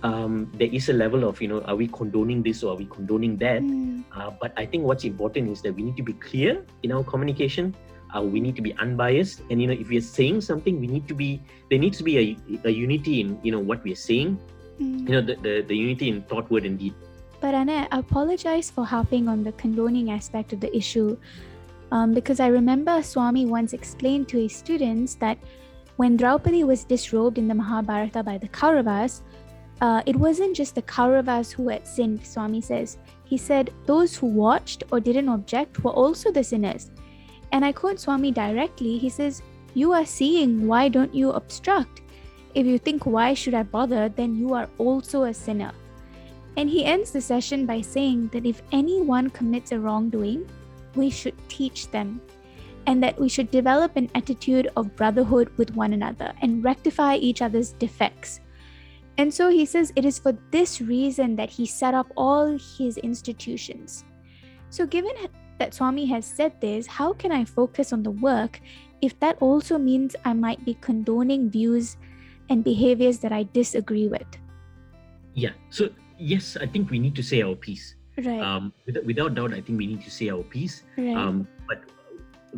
um, 0.04 0.52
there 0.60 0.70
is 0.72 0.90
a 0.90 0.94
level 0.94 1.24
of 1.28 1.42
you 1.42 1.48
know, 1.48 1.62
are 1.62 1.76
we 1.76 1.88
condoning 1.88 2.44
this 2.44 2.64
or 2.64 2.74
are 2.74 2.80
we 2.80 2.86
condoning 2.86 3.38
that? 3.44 3.62
Mm, 3.62 4.04
Uh, 4.14 4.30
but 4.42 4.54
I 4.58 4.66
think 4.66 4.84
what's 4.86 5.04
important 5.06 5.50
is 5.50 5.62
that 5.66 5.74
we 5.76 5.84
need 5.84 5.98
to 5.98 6.04
be 6.06 6.14
clear 6.14 6.62
in 6.84 6.92
our 6.92 7.04
communication. 7.04 7.74
Uh, 8.16 8.22
we 8.22 8.40
need 8.40 8.56
to 8.56 8.62
be 8.62 8.74
unbiased, 8.78 9.42
and 9.50 9.58
you 9.62 9.66
know, 9.68 9.74
if 9.74 9.90
we 9.90 9.98
are 9.98 10.06
saying 10.08 10.40
something, 10.42 10.80
we 10.80 10.86
need 10.88 11.08
to 11.12 11.16
be 11.18 11.42
there 11.70 11.80
needs 11.80 11.98
to 11.98 12.04
be 12.06 12.16
a, 12.22 12.26
a 12.70 12.72
unity 12.72 13.22
in 13.22 13.40
you 13.44 13.52
know 13.52 13.60
what 13.60 13.84
we 13.84 13.92
are 13.92 14.04
saying. 14.10 14.38
mm. 14.80 15.02
You 15.10 15.12
know, 15.18 15.22
the, 15.22 15.36
the, 15.46 15.54
the 15.68 15.76
unity 15.76 16.10
in 16.10 16.22
thought, 16.30 16.46
word, 16.52 16.66
and 16.70 16.78
deed. 16.78 16.94
Anna, 17.48 17.88
I 17.92 18.00
apologize 18.00 18.70
for 18.70 18.86
harping 18.86 19.28
on 19.28 19.44
the 19.44 19.52
condoning 19.54 20.12
aspect 20.12 20.54
of 20.54 20.60
the 20.60 20.76
issue 20.76 21.18
um, 21.92 22.14
because 22.14 22.40
I 22.40 22.48
remember 22.48 23.04
Swami 23.04 23.46
once 23.46 23.74
explained 23.74 24.28
to 24.30 24.38
his 24.42 24.56
students 24.56 25.16
that 25.16 25.38
when 25.98 26.18
Draupadi 26.18 26.64
was 26.64 26.84
disrobed 26.84 27.38
in 27.38 27.48
the 27.48 27.54
Mahabharata 27.54 28.24
by 28.24 28.38
the 28.38 28.48
Kauravas, 28.48 29.22
uh, 29.82 30.02
it 30.06 30.16
wasn't 30.16 30.56
just 30.56 30.76
the 30.76 30.82
Kauravas 30.82 31.52
who 31.52 31.70
had 31.70 31.88
sinned, 31.88 32.26
Swami 32.26 32.62
says. 32.62 32.98
He 33.26 33.38
said 33.38 33.72
those 33.86 34.16
who 34.16 34.28
watched 34.28 34.84
or 34.92 35.00
didn't 35.00 35.30
object 35.30 35.84
were 35.84 35.92
also 35.92 36.32
the 36.32 36.44
sinners. 36.44 36.90
And 37.52 37.64
I 37.64 37.72
quote 37.72 38.00
Swami 38.00 38.32
directly. 38.32 38.98
He 38.98 39.10
says, 39.10 39.44
You 39.74 39.92
are 39.94 40.06
seeing, 40.06 40.68
why 40.68 40.90
don't 40.90 41.14
you 41.14 41.32
obstruct? 41.32 42.02
If 42.56 42.66
you 42.66 42.80
think, 42.80 43.06
Why 43.06 43.34
should 43.34 43.54
I 43.54 43.64
bother? 43.64 44.10
then 44.10 44.36
you 44.36 44.54
are 44.54 44.70
also 44.78 45.24
a 45.24 45.34
sinner. 45.34 45.74
And 46.56 46.70
he 46.70 46.86
ends 46.86 47.12
the 47.12 47.22
session 47.22 47.66
by 47.66 47.82
saying 47.82 48.30
that 48.30 48.46
if 48.46 48.62
anyone 48.72 49.30
commits 49.30 49.72
a 49.72 49.80
wrongdoing, 49.80 50.50
we 50.96 51.10
should 51.10 51.36
teach 51.50 51.90
them, 51.90 52.22
and 52.86 53.02
that 53.02 53.20
we 53.20 53.28
should 53.28 53.50
develop 53.50 53.96
an 53.96 54.10
attitude 54.14 54.70
of 54.76 54.96
brotherhood 54.96 55.50
with 55.58 55.76
one 55.76 55.94
another 55.94 56.34
and 56.42 56.64
rectify 56.64 57.16
each 57.16 57.42
other's 57.42 57.72
defects. 57.74 58.40
And 59.18 59.34
so 59.34 59.50
he 59.50 59.66
says 59.66 59.94
it 59.96 60.06
is 60.06 60.20
for 60.20 60.38
this 60.52 60.82
reason 60.82 61.36
that 61.36 61.50
he 61.50 61.66
set 61.66 61.94
up 61.94 62.12
all 62.18 62.58
his 62.78 62.98
institutions. 62.98 64.06
So, 64.70 64.88
given 64.88 65.14
that 65.60 65.74
Swami 65.74 66.06
has 66.08 66.26
said 66.26 66.60
this, 66.60 66.88
how 66.88 67.14
can 67.14 67.32
I 67.32 67.46
focus 67.46 67.94
on 67.94 68.02
the 68.02 68.12
work 68.12 68.60
if 69.02 69.20
that 69.20 69.38
also 69.40 69.78
means 69.78 70.16
I 70.26 70.34
might 70.34 70.66
be 70.66 70.74
condoning 70.82 71.50
views 71.50 71.98
and 72.50 72.64
behaviors 72.64 73.20
that 73.20 73.32
I 73.32 73.44
disagree 73.54 74.08
with? 74.08 74.26
Yeah. 75.36 75.52
So 75.70 75.90
yes, 76.24 76.56
I 76.60 76.66
think 76.66 76.90
we 76.90 77.00
need 77.00 77.16
to 77.20 77.24
say 77.24 77.42
our 77.44 77.56
piece. 77.56 77.96
Right, 78.18 78.40
Um, 78.40 78.72
without, 78.86 79.06
without 79.10 79.32
doubt, 79.36 79.54
I 79.58 79.62
think 79.62 79.78
we 79.82 79.88
need 79.88 80.04
to 80.06 80.12
say 80.12 80.30
our 80.30 80.44
piece. 80.44 80.84
right. 80.98 81.18
Um, 81.18 81.48
but 81.68 81.82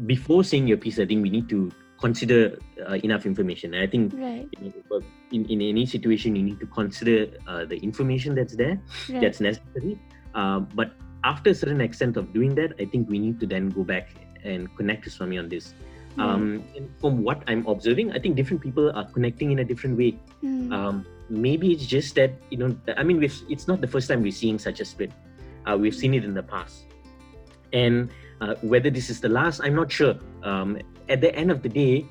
before 0.06 0.43
saying 0.43 0.67
your 0.67 0.78
piece, 0.78 0.99
I 0.99 1.06
think 1.06 1.23
we 1.23 1.30
need 1.32 1.47
to 1.49 1.71
consider 1.99 2.60
uh, 2.89 2.95
enough 3.08 3.25
information. 3.25 3.73
And 3.73 3.82
I 3.82 3.88
think 3.88 4.13
Right, 4.13 4.47
you 4.60 4.73
know, 4.91 4.99
in, 5.32 5.45
in 5.47 5.62
any 5.62 5.86
situation, 5.86 6.36
you 6.36 6.43
need 6.43 6.60
to 6.60 6.67
consider 6.67 7.32
uh, 7.47 7.63
the 7.65 7.78
information 7.78 8.36
that's 8.36 8.56
there, 8.56 8.75
right. 9.10 9.21
that's 9.21 9.39
necessary. 9.39 9.97
Um, 10.36 10.67
but 10.75 10.91
after 11.23 11.51
a 11.51 11.56
certain 11.56 11.80
extent 11.82 12.17
of 12.17 12.34
doing 12.34 12.54
that, 12.56 12.73
I 12.78 12.86
think 12.86 13.10
we 13.10 13.17
need 13.17 13.39
to 13.39 13.47
then 13.47 13.69
go 13.69 13.84
back 13.84 14.10
and 14.43 14.67
connect 14.75 15.06
to 15.06 15.10
Swami 15.10 15.38
on 15.39 15.47
this. 15.49 15.73
right. 16.17 16.28
Um, 16.28 16.63
and 16.75 16.89
from 16.99 17.23
what 17.23 17.43
I'm 17.47 17.65
observing, 17.65 18.12
I 18.12 18.19
think 18.19 18.36
different 18.36 18.62
people 18.62 18.91
are 18.91 19.06
connecting 19.15 19.51
in 19.56 19.60
a 19.60 19.63
different 19.63 19.97
way. 19.97 20.19
Mm, 20.43 20.73
Um, 20.73 21.06
maybe 21.29 21.71
it's 21.71 21.85
just 21.85 22.15
that 22.15 22.31
you 22.49 22.57
know, 22.57 22.75
I 22.97 23.03
mean, 23.03 23.19
we've, 23.19 23.35
it's 23.49 23.67
not 23.67 23.81
the 23.81 23.88
first 23.88 24.07
time 24.07 24.21
we're 24.21 24.31
seeing 24.31 24.59
such 24.59 24.79
a 24.79 24.85
split. 24.85 25.11
Uh, 25.65 25.77
we've 25.77 25.95
seen 25.95 26.13
it 26.13 26.23
in 26.23 26.33
the 26.33 26.43
past, 26.43 26.85
and 27.73 28.09
uh, 28.41 28.55
whether 28.61 28.89
this 28.89 29.09
is 29.09 29.19
the 29.19 29.29
last, 29.29 29.61
I'm 29.63 29.75
not 29.75 29.91
sure. 29.91 30.15
Um, 30.43 30.77
at 31.09 31.21
the 31.21 31.33
end 31.35 31.51
of 31.51 31.61
the 31.61 31.69
day, 31.69 32.05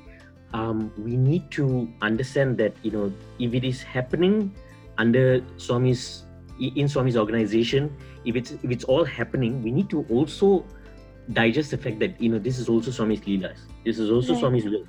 um, 0.53 0.91
we 0.97 1.15
need 1.15 1.51
to 1.51 1.87
understand 2.01 2.57
that 2.57 2.73
you 2.83 2.91
know, 2.91 3.13
if 3.39 3.53
it 3.53 3.63
is 3.63 3.81
happening 3.81 4.53
under 4.97 5.41
Swami's 5.57 6.23
in 6.59 6.87
Swami's 6.87 7.17
organization, 7.17 7.95
if 8.25 8.35
it's 8.35 8.51
if 8.51 8.71
it's 8.71 8.83
all 8.83 9.03
happening, 9.03 9.61
we 9.63 9.71
need 9.71 9.89
to 9.89 10.05
also 10.09 10.65
digest 11.33 11.71
the 11.71 11.77
fact 11.77 11.99
that 11.99 12.19
you 12.21 12.29
know 12.29 12.39
this 12.39 12.59
is 12.59 12.69
also 12.69 12.91
Swami's 12.91 13.21
leelas. 13.21 13.57
This 13.83 13.99
is 13.99 14.11
also 14.11 14.33
Right. 14.33 14.43
Swami's 14.43 14.65
will. 14.65 14.85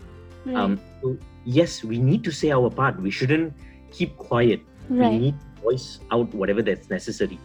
right, 0.46 0.56
Um, 0.56 0.80
so 1.02 1.16
yes, 1.44 1.82
we 1.84 1.98
need 1.98 2.24
to 2.24 2.30
say 2.32 2.50
our 2.50 2.70
part. 2.70 3.00
We 3.00 3.10
shouldn't 3.10 3.54
keep 3.90 4.16
quiet. 4.16 4.60
We 4.88 4.96
need 5.18 5.34
to 5.56 5.62
voice 5.62 5.98
out 6.10 6.32
whatever 6.34 6.62
that's 6.62 6.88
necessary. 6.90 7.38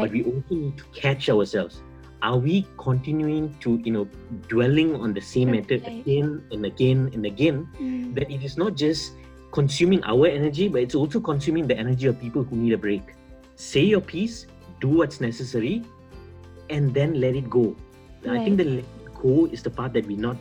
But 0.00 0.10
we 0.10 0.24
also 0.24 0.54
need 0.54 0.76
to 0.78 0.84
catch 0.94 1.28
ourselves. 1.30 1.82
Are 2.22 2.36
we 2.36 2.66
continuing 2.78 3.54
to, 3.60 3.78
you 3.84 3.92
know, 3.92 4.08
dwelling 4.48 4.96
on 4.96 5.14
the 5.14 5.20
same 5.20 5.52
matter 5.52 5.78
Right. 5.78 6.02
again 6.02 6.42
and 6.50 6.66
again 6.66 7.10
and 7.14 7.24
again? 7.24 7.68
Mm, 7.78 8.14
That 8.16 8.30
it 8.30 8.42
is 8.42 8.58
not 8.58 8.74
just 8.74 9.12
consuming 9.52 10.02
our 10.02 10.26
energy, 10.26 10.66
but 10.68 10.82
it's 10.82 10.96
also 10.96 11.20
consuming 11.20 11.68
the 11.68 11.78
energy 11.78 12.06
of 12.08 12.18
people 12.18 12.42
who 12.42 12.56
need 12.56 12.72
a 12.72 12.78
break. 12.78 13.14
Say 13.54 13.84
your 13.84 14.00
piece, 14.00 14.46
do 14.80 14.88
what's 14.88 15.20
necessary, 15.20 15.84
and 16.70 16.92
then 16.92 17.20
let 17.20 17.36
it 17.36 17.48
go. 17.48 17.76
I 18.28 18.42
think 18.42 18.58
the 18.58 18.64
let 18.64 18.84
go 19.14 19.46
is 19.46 19.62
the 19.62 19.70
part 19.70 19.92
that 19.94 20.04
we 20.06 20.16
not 20.16 20.36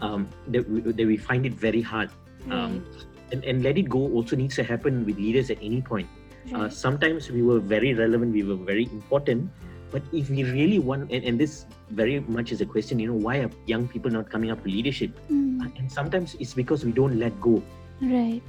um, 0.00 0.28
that, 0.48 0.68
we, 0.70 0.80
that 0.80 1.06
we 1.06 1.16
find 1.16 1.44
it 1.44 1.54
very 1.54 1.82
hard. 1.82 2.10
Um, 2.50 2.86
and, 3.32 3.44
and 3.44 3.62
let 3.62 3.78
it 3.78 3.88
go 3.88 4.00
also 4.12 4.36
needs 4.36 4.54
to 4.56 4.62
happen 4.64 5.04
with 5.04 5.16
leaders 5.18 5.50
at 5.50 5.58
any 5.60 5.80
point. 5.82 6.08
Uh, 6.54 6.68
sometimes 6.68 7.28
we 7.30 7.42
were 7.42 7.58
very 7.58 7.92
relevant, 7.94 8.32
we 8.32 8.42
were 8.44 8.54
very 8.54 8.84
important, 8.92 9.50
but 9.90 10.02
if 10.12 10.30
we 10.30 10.44
really 10.44 10.78
want, 10.78 11.10
and, 11.10 11.24
and 11.24 11.40
this 11.40 11.66
very 11.90 12.20
much 12.20 12.52
is 12.52 12.60
a 12.60 12.66
question, 12.66 13.00
you 13.00 13.08
know, 13.08 13.14
why 13.14 13.38
are 13.38 13.50
young 13.66 13.88
people 13.88 14.10
not 14.10 14.30
coming 14.30 14.50
up 14.52 14.62
to 14.62 14.70
leadership? 14.70 15.10
Mm, 15.30 15.62
Uh, 15.62 15.70
And 15.78 15.90
sometimes 15.90 16.36
it's 16.38 16.54
because 16.54 16.84
we 16.84 16.92
don't 16.92 17.18
let 17.18 17.34
go, 17.40 17.62
right. 18.00 18.40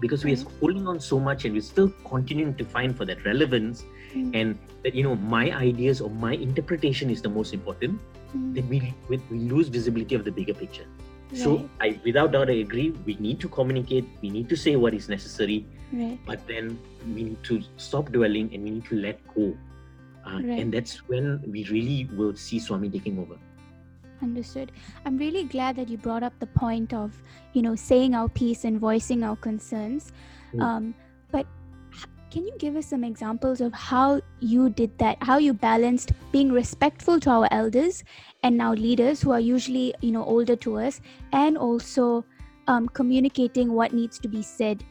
because 0.00 0.24
we 0.24 0.32
are 0.32 0.42
holding 0.60 0.86
on 0.88 0.98
so 1.00 1.20
much 1.20 1.44
and 1.44 1.52
we're 1.52 1.60
still 1.60 1.92
continuing 2.08 2.54
to 2.54 2.64
find 2.64 2.96
for 2.96 3.04
that 3.04 3.24
relevance, 3.26 3.84
Mm, 4.14 4.30
and 4.32 4.58
that, 4.84 4.94
you 4.94 5.02
know, 5.02 5.16
my 5.16 5.50
ideas 5.58 6.00
or 6.00 6.08
my 6.08 6.32
interpretation 6.34 7.10
is 7.10 7.20
the 7.20 7.28
most 7.28 7.52
important, 7.52 8.00
mm, 8.34 8.54
that 8.54 8.64
we, 8.72 8.94
we 9.10 9.20
lose 9.52 9.68
visibility 9.68 10.14
of 10.14 10.24
the 10.24 10.30
bigger 10.30 10.54
picture. 10.54 10.86
So, 11.32 11.68
I, 11.80 11.98
without 12.04 12.32
doubt, 12.32 12.48
I 12.48 12.54
agree. 12.54 12.90
We 13.04 13.16
need 13.16 13.40
to 13.40 13.48
communicate. 13.48 14.06
We 14.22 14.30
need 14.30 14.48
to 14.50 14.56
say 14.56 14.76
what 14.76 14.94
is 14.94 15.08
necessary, 15.08 15.66
right. 15.92 16.18
but 16.26 16.46
then 16.46 16.78
we 17.08 17.24
need 17.24 17.42
to 17.44 17.62
stop 17.76 18.12
dwelling 18.12 18.54
and 18.54 18.62
we 18.62 18.70
need 18.70 18.84
to 18.86 18.96
let 18.96 19.18
go. 19.34 19.56
Uh, 20.26 20.40
Right. 20.40 20.58
And 20.60 20.72
that's 20.72 21.06
when 21.08 21.42
we 21.50 21.64
really 21.64 22.08
will 22.16 22.34
see 22.34 22.58
Swami 22.58 22.88
taking 22.88 23.18
over. 23.18 23.36
Understood. 24.22 24.72
I'm 25.04 25.18
really 25.18 25.44
glad 25.44 25.76
that 25.76 25.88
you 25.88 25.98
brought 25.98 26.22
up 26.22 26.32
the 26.38 26.46
point 26.46 26.94
of, 26.94 27.12
you 27.52 27.60
know, 27.62 27.74
saying 27.74 28.14
our 28.14 28.28
piece 28.28 28.64
and 28.64 28.80
voicing 28.80 29.22
our 29.22 29.36
concerns. 29.36 30.12
Mm. 30.54 30.62
Um, 30.62 30.94
can 32.34 32.44
you 32.44 32.54
give 32.58 32.74
us 32.74 32.86
some 32.86 33.04
examples 33.04 33.60
of 33.60 33.72
how 33.72 34.20
you 34.40 34.68
did 34.68 34.98
that? 34.98 35.16
How 35.22 35.38
you 35.38 35.54
balanced 35.54 36.10
being 36.32 36.50
respectful 36.50 37.20
to 37.20 37.30
our 37.30 37.48
elders 37.52 38.02
and 38.42 38.58
now 38.58 38.74
leaders 38.74 39.22
who 39.22 39.30
are 39.30 39.38
usually, 39.38 39.94
you 40.00 40.10
know, 40.10 40.24
older 40.24 40.56
to 40.56 40.78
us, 40.78 41.00
and 41.32 41.56
also 41.56 42.24
um, 42.66 42.88
communicating 42.88 43.72
what 43.72 43.92
needs 43.92 44.18
to 44.18 44.26
be 44.26 44.42
said. 44.42 44.82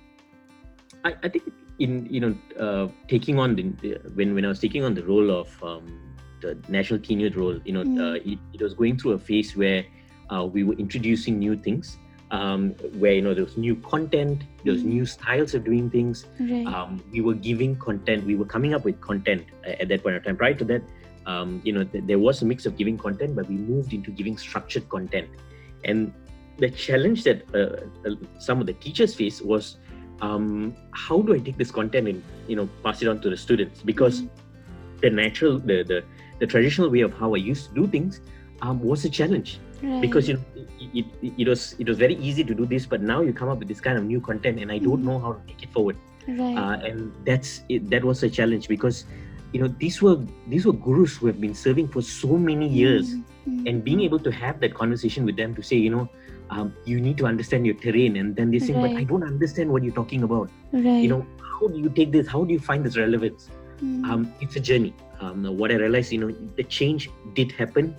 I, 1.03 1.15
I 1.21 1.27
think 1.27 1.51
in 1.79 2.07
you 2.09 2.21
know 2.21 2.31
uh, 2.57 2.87
taking 3.09 3.37
on 3.39 3.55
the, 3.55 3.99
when 4.15 4.33
when 4.33 4.45
I 4.45 4.47
was 4.47 4.59
taking 4.59 4.85
on 4.85 4.93
the 4.93 5.03
role 5.03 5.29
of 5.29 5.51
um, 5.61 6.15
the 6.39 6.57
national 6.69 7.01
keynote 7.01 7.35
role, 7.35 7.59
you 7.65 7.73
know, 7.73 7.83
Mm. 7.83 7.99
uh, 7.99 8.19
it, 8.23 8.39
it 8.53 8.61
was 8.61 8.73
going 8.73 8.97
through 8.97 9.19
a 9.19 9.19
phase 9.19 9.51
where 9.57 9.83
uh, 10.31 10.45
we 10.45 10.63
were 10.63 10.75
introducing 10.75 11.39
new 11.39 11.57
things, 11.57 11.97
um, 12.37 12.61
where 13.01 13.13
you 13.17 13.21
know 13.25 13.33
there 13.37 13.45
was 13.45 13.57
new 13.57 13.75
content, 13.93 14.43
there 14.63 14.73
was 14.73 14.83
Mm. 14.83 14.93
new 14.97 15.05
styles 15.05 15.53
of 15.57 15.63
doing 15.69 15.89
things. 15.95 16.25
Right. 16.39 16.65
Um, 16.73 16.99
we 17.11 17.21
were 17.21 17.35
giving 17.47 17.75
content, 17.87 18.25
we 18.31 18.35
were 18.41 18.49
coming 18.55 18.73
up 18.73 18.83
with 18.89 18.99
content 19.09 19.45
at 19.81 19.87
that 19.89 20.03
point 20.03 20.15
of 20.17 20.23
time. 20.25 20.37
Prior 20.43 20.55
to 20.61 20.65
that, 20.71 20.81
um, 21.31 21.61
you 21.63 21.73
know, 21.75 21.83
th- 21.83 22.03
there 22.07 22.19
was 22.27 22.41
a 22.41 22.45
mix 22.51 22.65
of 22.65 22.75
giving 22.81 22.97
content, 22.97 23.35
but 23.35 23.47
we 23.47 23.55
moved 23.55 23.93
into 23.93 24.11
giving 24.11 24.37
structured 24.45 24.89
content, 24.89 25.29
and 25.85 26.11
the 26.63 26.69
challenge 26.69 27.23
that 27.29 27.39
uh, 27.53 28.09
uh, 28.09 28.15
some 28.39 28.59
of 28.61 28.67
the 28.67 28.73
teachers 28.87 29.13
face 29.15 29.41
was 29.41 29.77
um, 30.21 30.73
how 30.91 31.21
do 31.21 31.33
I 31.35 31.39
take 31.39 31.57
this 31.57 31.71
content 31.71 32.07
and 32.07 32.23
you 32.47 32.55
know 32.55 32.67
pass 32.83 33.01
it 33.01 33.07
on 33.07 33.19
to 33.21 33.29
the 33.29 33.37
students 33.37 33.81
because 33.91 34.21
Mm. 34.23 34.29
the 35.05 35.09
natural 35.09 35.59
the, 35.59 35.77
the 35.91 35.97
the 36.41 36.47
traditional 36.47 36.89
way 36.89 37.01
of 37.01 37.13
how 37.21 37.29
I 37.37 37.41
used 37.51 37.63
to 37.69 37.73
do 37.81 37.85
things 37.95 38.21
um, 38.61 38.79
was 38.91 39.05
a 39.05 39.09
challenge 39.19 39.59
right. 39.83 40.01
because 40.01 40.27
you 40.29 40.35
know 40.35 40.43
it, 40.79 41.05
it, 41.21 41.33
it 41.37 41.47
was 41.47 41.75
it 41.79 41.87
was 41.87 41.97
very 41.97 42.15
easy 42.15 42.43
to 42.43 42.53
do 42.55 42.65
this 42.65 42.85
but 42.85 43.01
now 43.01 43.21
you 43.21 43.33
come 43.33 43.49
up 43.49 43.59
with 43.59 43.67
this 43.67 43.81
kind 43.81 43.97
of 43.97 44.03
new 44.05 44.21
content 44.21 44.59
and 44.59 44.71
I 44.71 44.79
don't 44.79 45.01
Mhm. 45.01 45.05
know 45.11 45.19
how 45.19 45.33
to 45.33 45.41
take 45.47 45.63
it 45.63 45.71
forward. 45.73 45.97
Right. 46.27 46.55
uh, 46.57 46.77
and 46.87 47.11
that's 47.25 47.63
it, 47.67 47.89
that 47.89 48.03
was 48.03 48.23
a 48.23 48.29
challenge 48.29 48.67
because 48.69 49.03
you 49.51 49.59
know 49.61 49.67
these 49.79 50.01
were 50.01 50.17
these 50.47 50.65
were 50.65 50.71
gurus 50.85 51.17
who 51.17 51.27
have 51.27 51.39
been 51.41 51.53
serving 51.53 51.89
for 51.89 52.01
so 52.01 52.37
many 52.37 52.67
years 52.67 53.15
Mm, 53.45 53.59
mm, 53.59 53.69
and 53.69 53.83
being 53.83 53.99
able 54.07 54.19
to 54.27 54.31
have 54.31 54.61
that 54.61 54.73
conversation 54.73 55.25
with 55.27 55.35
them 55.35 55.53
to 55.55 55.61
say 55.61 55.75
you 55.75 55.89
know 55.95 56.07
um, 56.49 56.71
you 56.85 57.01
need 57.01 57.17
to 57.17 57.25
understand 57.25 57.65
your 57.67 57.75
terrain 57.75 58.15
and 58.21 58.37
then 58.37 58.51
they 58.55 58.59
say 58.59 58.71
but 58.85 58.95
i 58.95 59.03
don't 59.03 59.23
understand 59.31 59.69
what 59.69 59.83
you're 59.83 59.97
talking 59.99 60.23
about. 60.23 60.47
Right. 60.71 61.03
you 61.03 61.09
know 61.09 61.25
how 61.51 61.67
do 61.67 61.77
you 61.77 61.89
take 61.89 62.11
this? 62.13 62.25
How 62.27 62.43
do 62.45 62.53
you 62.53 62.59
find 62.59 62.85
this 62.85 62.95
relevance? 62.97 63.49
Mm, 63.83 64.05
um, 64.09 64.33
it's 64.39 64.55
a 64.55 64.61
journey. 64.61 64.93
Um, 65.19 65.43
what 65.57 65.71
i 65.71 65.75
realized 65.75 66.11
you 66.15 66.19
know 66.23 66.31
the 66.55 66.63
change 66.63 67.09
did 67.33 67.51
happen. 67.51 67.95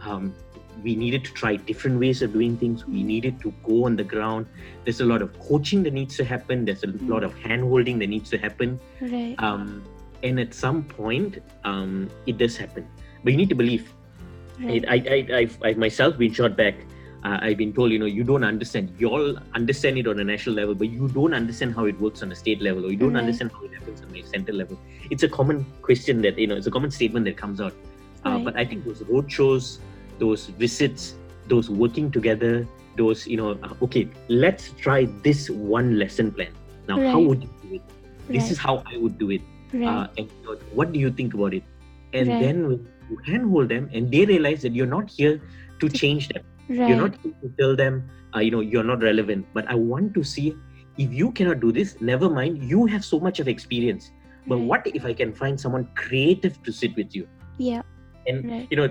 Um, 0.00 0.32
we 0.82 0.94
needed 0.94 1.24
to 1.24 1.32
try 1.32 1.56
different 1.56 1.98
ways 2.00 2.22
of 2.22 2.32
doing 2.32 2.56
things 2.56 2.86
we 2.86 3.02
needed 3.02 3.40
to 3.40 3.52
go 3.62 3.84
on 3.84 3.96
the 3.96 4.04
ground 4.04 4.46
there's 4.84 5.00
a 5.00 5.04
lot 5.04 5.22
of 5.22 5.38
coaching 5.40 5.82
that 5.82 5.92
needs 5.92 6.16
to 6.16 6.24
happen 6.24 6.64
there's 6.64 6.84
a 6.84 6.88
lot 7.14 7.22
of 7.22 7.34
hand 7.38 7.62
holding 7.62 7.98
that 7.98 8.08
needs 8.08 8.30
to 8.30 8.38
happen 8.38 8.78
right. 9.00 9.34
um, 9.38 9.84
and 10.22 10.40
at 10.40 10.52
some 10.54 10.82
point 10.84 11.38
um, 11.64 12.10
it 12.26 12.38
does 12.38 12.56
happen 12.56 12.86
but 13.22 13.32
you 13.32 13.36
need 13.36 13.48
to 13.48 13.54
believe 13.54 13.92
right. 14.60 14.84
I, 14.88 14.94
I, 14.94 14.96
I, 15.10 15.36
I've, 15.38 15.58
I've 15.62 15.76
myself 15.78 16.18
been 16.18 16.32
shot 16.32 16.56
back. 16.56 16.74
Uh, 17.24 17.38
I've 17.40 17.56
been 17.56 17.72
told, 17.72 17.90
you 17.90 17.98
know, 17.98 18.04
you 18.04 18.22
don't 18.22 18.44
understand. 18.44 18.94
You 18.98 19.08
all 19.08 19.36
understand 19.54 19.96
it 19.96 20.06
on 20.06 20.20
a 20.20 20.24
national 20.24 20.56
level, 20.56 20.74
but 20.74 20.90
you 20.90 21.08
don't 21.08 21.32
understand 21.32 21.74
how 21.74 21.86
it 21.86 21.98
works 21.98 22.22
on 22.22 22.30
a 22.30 22.34
state 22.34 22.60
level, 22.60 22.84
or 22.84 22.90
you 22.90 22.98
don't 22.98 23.14
Right. 23.14 23.20
understand 23.20 23.50
how 23.50 23.64
it 23.64 23.72
happens 23.72 24.02
on 24.02 24.14
a 24.14 24.22
center 24.22 24.52
level. 24.52 24.78
It's 25.10 25.22
a 25.22 25.28
common 25.28 25.64
question 25.80 26.20
that 26.20 26.38
you 26.38 26.46
know, 26.46 26.54
it's 26.54 26.66
a 26.66 26.70
common 26.70 26.90
statement 26.90 27.24
that 27.24 27.38
comes 27.38 27.62
out. 27.62 27.72
Uh, 28.26 28.30
Right. 28.30 28.44
But 28.44 28.56
I 28.58 28.64
think 28.66 28.84
those 28.84 29.02
road 29.04 29.32
shows, 29.32 29.78
those 30.18 30.46
visits, 30.46 31.14
those 31.46 31.70
working 31.70 32.10
together, 32.10 32.66
those 32.96 33.26
you 33.26 33.36
know, 33.36 33.52
uh, 33.62 33.74
okay, 33.82 34.08
let's 34.28 34.70
try 34.72 35.06
this 35.22 35.50
one 35.50 35.98
lesson 35.98 36.32
plan. 36.32 36.52
Now, 36.88 37.00
how 37.00 37.20
would 37.20 37.42
you 37.42 37.50
do 37.62 37.74
it? 37.76 37.82
This 38.28 38.44
right. 38.44 38.50
is 38.52 38.58
how 38.58 38.82
I 38.86 38.96
would 38.96 39.18
do 39.18 39.30
it 39.30 39.42
right. 39.72 39.86
uh, 39.88 40.06
and 40.16 40.30
you 40.30 40.44
know, 40.46 40.56
what 40.72 40.92
do 40.92 40.98
you 41.00 41.10
think 41.10 41.34
about 41.34 41.54
it 41.54 41.62
and 42.12 42.28
Right. 42.30 42.38
then 42.38 42.60
you 43.10 43.18
handhold 43.26 43.68
them 43.68 43.88
and 43.92 44.10
they 44.10 44.24
realize 44.24 44.62
that 44.62 44.74
you're 44.74 44.86
not 44.86 45.10
here 45.10 45.40
to 45.80 45.88
change 45.88 46.28
them 46.28 46.42
right. 46.68 46.88
you're 46.88 46.96
not 46.96 47.14
here 47.22 47.32
to 47.42 47.52
tell 47.58 47.76
them 47.76 48.08
uh, 48.34 48.38
you 48.40 48.50
know 48.50 48.60
you're 48.60 48.84
not 48.84 49.02
relevant 49.02 49.46
but 49.52 49.68
i 49.68 49.74
want 49.74 50.14
to 50.14 50.22
see 50.22 50.54
if 50.96 51.12
you 51.12 51.30
cannot 51.32 51.60
do 51.60 51.72
this 51.72 52.00
never 52.00 52.30
mind 52.30 52.62
you 52.62 52.86
have 52.86 53.04
so 53.04 53.18
much 53.20 53.40
of 53.40 53.48
experience 53.48 54.10
but 54.46 54.56
Right. 54.56 54.66
what 54.70 54.86
if 54.86 55.04
i 55.04 55.12
can 55.12 55.32
find 55.32 55.58
someone 55.60 55.88
creative 55.94 56.62
to 56.62 56.72
sit 56.72 56.96
with 56.96 57.14
you 57.14 57.26
Yeah. 57.58 57.82
And 58.26 58.50
Right. 58.50 58.66
you 58.70 58.76
know 58.78 58.86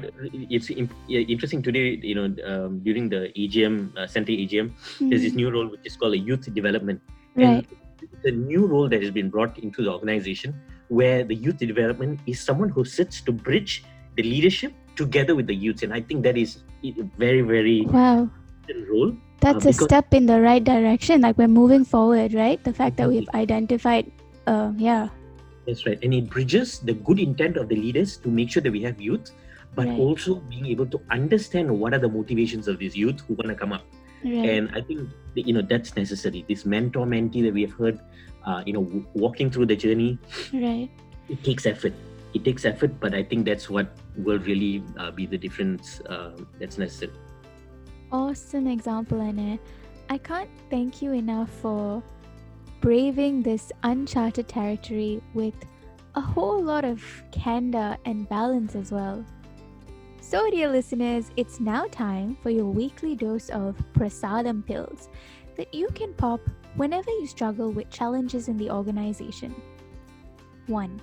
it's 0.57 0.69
interesting 0.69 1.61
today 1.61 1.85
you 2.11 2.15
know 2.19 2.27
um, 2.51 2.79
during 2.87 3.09
the 3.13 3.21
agm 3.43 3.75
uh, 3.97 4.07
center 4.15 4.31
agm 4.43 4.67
there's 4.99 5.23
this 5.25 5.33
Mhm. 5.33 5.41
new 5.41 5.49
role 5.55 5.67
which 5.73 5.85
is 5.91 5.95
called 5.95 6.13
a 6.19 6.21
youth 6.29 6.45
development 6.59 7.01
Right. 7.35 7.65
and 7.65 8.31
a 8.31 8.31
new 8.31 8.65
role 8.73 8.87
that 8.93 9.01
has 9.01 9.11
been 9.11 9.29
brought 9.29 9.57
into 9.59 9.81
the 9.85 9.91
organization 9.91 10.53
where 10.89 11.23
the 11.23 11.35
youth 11.35 11.57
development 11.57 12.19
is 12.27 12.39
someone 12.39 12.69
who 12.69 12.83
sits 12.85 13.21
to 13.21 13.31
bridge 13.31 13.83
the 14.17 14.23
leadership 14.23 14.73
together 14.95 15.33
with 15.35 15.47
the 15.47 15.55
youths. 15.55 15.81
And 15.81 15.93
I 15.93 16.01
think 16.01 16.23
that 16.23 16.37
is 16.37 16.57
a 16.85 17.03
very, 17.17 17.41
very 17.41 17.81
Wow. 17.87 18.29
role. 18.91 19.15
That's 19.39 19.65
Uh, 19.65 19.69
a 19.69 19.73
step 19.73 20.13
in 20.13 20.25
the 20.27 20.39
right 20.41 20.63
direction. 20.63 21.21
Like 21.21 21.37
we're 21.37 21.47
moving 21.47 21.83
forward, 21.83 22.33
right? 22.33 22.63
The 22.63 22.73
fact 22.73 22.97
that 22.97 23.09
we've 23.09 23.27
identified, 23.33 24.11
uh, 24.47 24.71
yeah, 24.77 25.09
That's 25.65 25.85
right. 25.85 25.99
And 26.03 26.13
it 26.13 26.29
bridges 26.29 26.79
the 26.79 26.93
good 26.93 27.19
intent 27.19 27.57
of 27.57 27.69
the 27.69 27.75
leaders 27.75 28.17
to 28.17 28.29
make 28.29 28.51
sure 28.51 28.61
that 28.61 28.71
we 28.71 28.81
have 28.83 28.99
youth, 28.99 29.31
but 29.75 29.87
Right. 29.87 29.97
also 29.99 30.35
being 30.51 30.65
able 30.67 30.85
to 30.87 30.99
understand 31.09 31.71
what 31.71 31.93
are 31.93 31.99
the 31.99 32.09
motivations 32.09 32.67
of 32.67 32.79
these 32.79 32.95
youth 32.95 33.21
who 33.27 33.33
want 33.35 33.47
to 33.49 33.55
come 33.55 33.71
up. 33.73 33.83
right. 34.23 34.49
And 34.49 34.69
I 34.73 34.81
think 34.81 35.09
that, 35.35 35.47
you 35.47 35.53
know 35.53 35.61
that's 35.61 35.95
necessary. 35.95 36.45
This 36.47 36.65
mentor 36.65 37.05
mentee 37.05 37.43
that 37.43 37.53
we 37.53 37.61
have 37.63 37.73
heard, 37.73 37.99
uh, 38.45 38.63
you 38.65 38.71
know, 38.73 38.83
w- 38.83 39.05
walking 39.13 39.49
through 39.51 39.65
the 39.67 39.75
journey, 39.75 40.17
right. 40.53 40.89
it 41.29 41.43
takes 41.43 41.65
effort. 41.65 41.93
It 42.33 42.43
takes 42.45 42.63
effort, 42.65 42.99
but 42.99 43.13
I 43.13 43.21
think 43.23 43.45
that's 43.45 43.69
what 43.69 43.91
will 44.15 44.39
really 44.39 44.81
uh, 44.97 45.11
be 45.11 45.25
the 45.25 45.37
difference 45.37 45.99
uh, 46.07 46.31
that's 46.59 46.77
necessary. 46.77 47.11
Awesome 48.11 48.67
example, 48.67 49.21
Anna. 49.21 49.59
I 50.09 50.17
can't 50.17 50.49
thank 50.69 51.01
you 51.01 51.11
enough 51.13 51.49
for 51.61 52.01
braving 52.83 53.41
this 53.41 53.71
uncharted 53.83 54.45
territory 54.45 55.21
with 55.33 55.53
a 56.15 56.19
whole 56.21 56.61
lot 56.61 56.83
of 56.83 57.01
candor 57.31 57.95
and 58.03 58.27
balance 58.27 58.75
as 58.75 58.91
well. 58.91 59.23
So, 60.19 60.49
dear 60.49 60.69
listeners, 60.69 61.31
it's 61.37 61.61
now 61.61 61.85
time 61.85 62.37
for 62.43 62.49
your 62.49 62.65
weekly 62.65 63.15
dose 63.15 63.47
of 63.51 63.77
prasadam 63.93 64.65
pills 64.65 65.07
that 65.55 65.73
you 65.73 65.87
can 65.95 66.13
pop 66.13 66.41
whenever 66.75 67.09
you 67.09 67.25
struggle 67.25 67.71
with 67.71 67.89
challenges 67.89 68.49
in 68.49 68.57
the 68.57 68.69
organization. 68.69 69.55
1. 70.67 71.01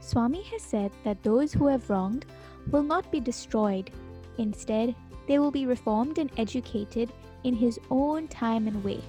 Swami 0.00 0.42
has 0.44 0.62
said 0.62 0.92
that 1.04 1.22
those 1.22 1.52
who 1.52 1.66
have 1.66 1.90
wronged 1.90 2.24
will 2.70 2.82
not 2.82 3.12
be 3.12 3.20
destroyed. 3.20 3.90
Instead, 4.38 4.94
they 5.26 5.38
will 5.38 5.50
be 5.50 5.66
reformed 5.66 6.16
and 6.16 6.30
educated 6.38 7.12
in 7.44 7.52
his 7.52 7.78
own 7.90 8.28
time 8.28 8.66
and 8.66 8.82
way. 8.82 9.02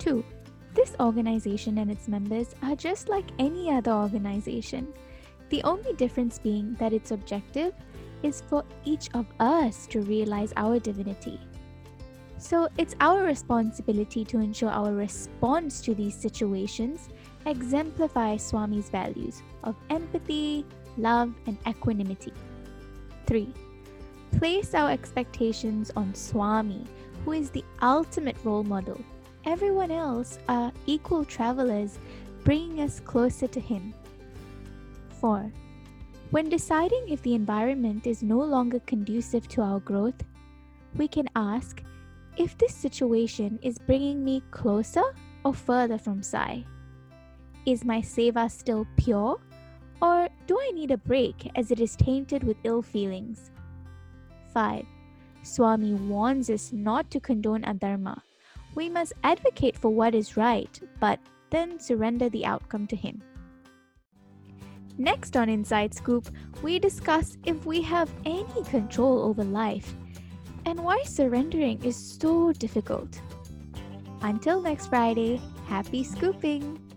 2. 0.00 0.24
This 0.74 0.94
organization 1.00 1.78
and 1.78 1.90
its 1.90 2.06
members 2.08 2.54
are 2.62 2.76
just 2.76 3.08
like 3.08 3.26
any 3.38 3.70
other 3.70 3.92
organization, 3.92 4.92
the 5.48 5.62
only 5.64 5.94
difference 5.94 6.38
being 6.38 6.74
that 6.74 6.92
its 6.92 7.10
objective 7.10 7.74
is 8.22 8.42
for 8.48 8.64
each 8.84 9.08
of 9.14 9.26
us 9.40 9.86
to 9.88 10.02
realize 10.02 10.52
our 10.56 10.78
divinity. 10.78 11.40
So 12.38 12.68
it's 12.78 12.94
our 13.00 13.22
responsibility 13.22 14.24
to 14.24 14.38
ensure 14.38 14.70
our 14.70 14.94
response 14.94 15.80
to 15.82 15.94
these 15.94 16.14
situations 16.14 17.08
exemplifies 17.46 18.42
Swami's 18.42 18.88
values 18.88 19.42
of 19.64 19.76
empathy, 19.90 20.64
love, 20.96 21.34
and 21.46 21.58
equanimity. 21.66 22.32
3. 23.26 23.52
Place 24.38 24.74
our 24.74 24.90
expectations 24.90 25.90
on 25.96 26.14
Swami, 26.14 26.86
who 27.24 27.32
is 27.32 27.50
the 27.50 27.64
ultimate 27.82 28.36
role 28.44 28.64
model. 28.64 28.98
Everyone 29.46 29.90
else 29.90 30.38
are 30.48 30.70
equal 30.86 31.24
travelers, 31.24 31.98
bringing 32.44 32.80
us 32.80 33.00
closer 33.00 33.46
to 33.46 33.60
him. 33.60 33.94
4. 35.20 35.50
When 36.30 36.48
deciding 36.48 37.08
if 37.08 37.22
the 37.22 37.34
environment 37.34 38.06
is 38.06 38.22
no 38.22 38.38
longer 38.38 38.80
conducive 38.80 39.48
to 39.48 39.62
our 39.62 39.80
growth, 39.80 40.22
we 40.96 41.08
can 41.08 41.28
ask 41.34 41.82
if 42.36 42.56
this 42.58 42.74
situation 42.74 43.58
is 43.62 43.78
bringing 43.78 44.24
me 44.24 44.42
closer 44.50 45.02
or 45.44 45.54
further 45.54 45.98
from 45.98 46.22
Sai. 46.22 46.64
Is 47.66 47.84
my 47.84 48.00
seva 48.00 48.50
still 48.50 48.86
pure? 48.96 49.40
Or 50.02 50.28
do 50.46 50.58
I 50.58 50.70
need 50.72 50.90
a 50.90 50.96
break 50.96 51.50
as 51.56 51.70
it 51.70 51.80
is 51.80 51.96
tainted 51.96 52.44
with 52.44 52.56
ill 52.64 52.82
feelings? 52.82 53.50
5. 54.52 54.84
Swami 55.42 55.94
warns 55.94 56.50
us 56.50 56.72
not 56.72 57.10
to 57.10 57.20
condone 57.20 57.62
adharma. 57.62 58.20
We 58.74 58.88
must 58.88 59.12
advocate 59.24 59.76
for 59.76 59.90
what 59.90 60.14
is 60.14 60.36
right, 60.36 60.80
but 60.98 61.18
then 61.50 61.78
surrender 61.80 62.28
the 62.28 62.46
outcome 62.46 62.86
to 62.88 62.96
Him. 62.96 63.22
Next 64.98 65.36
on 65.36 65.48
Inside 65.48 65.94
Scoop, 65.94 66.28
we 66.62 66.78
discuss 66.78 67.36
if 67.46 67.64
we 67.64 67.82
have 67.82 68.10
any 68.24 68.64
control 68.64 69.22
over 69.22 69.44
life 69.44 69.94
and 70.66 70.78
why 70.84 71.02
surrendering 71.04 71.82
is 71.82 71.96
so 71.96 72.52
difficult. 72.52 73.20
Until 74.22 74.60
next 74.60 74.88
Friday, 74.88 75.40
happy 75.66 76.04
scooping! 76.04 76.89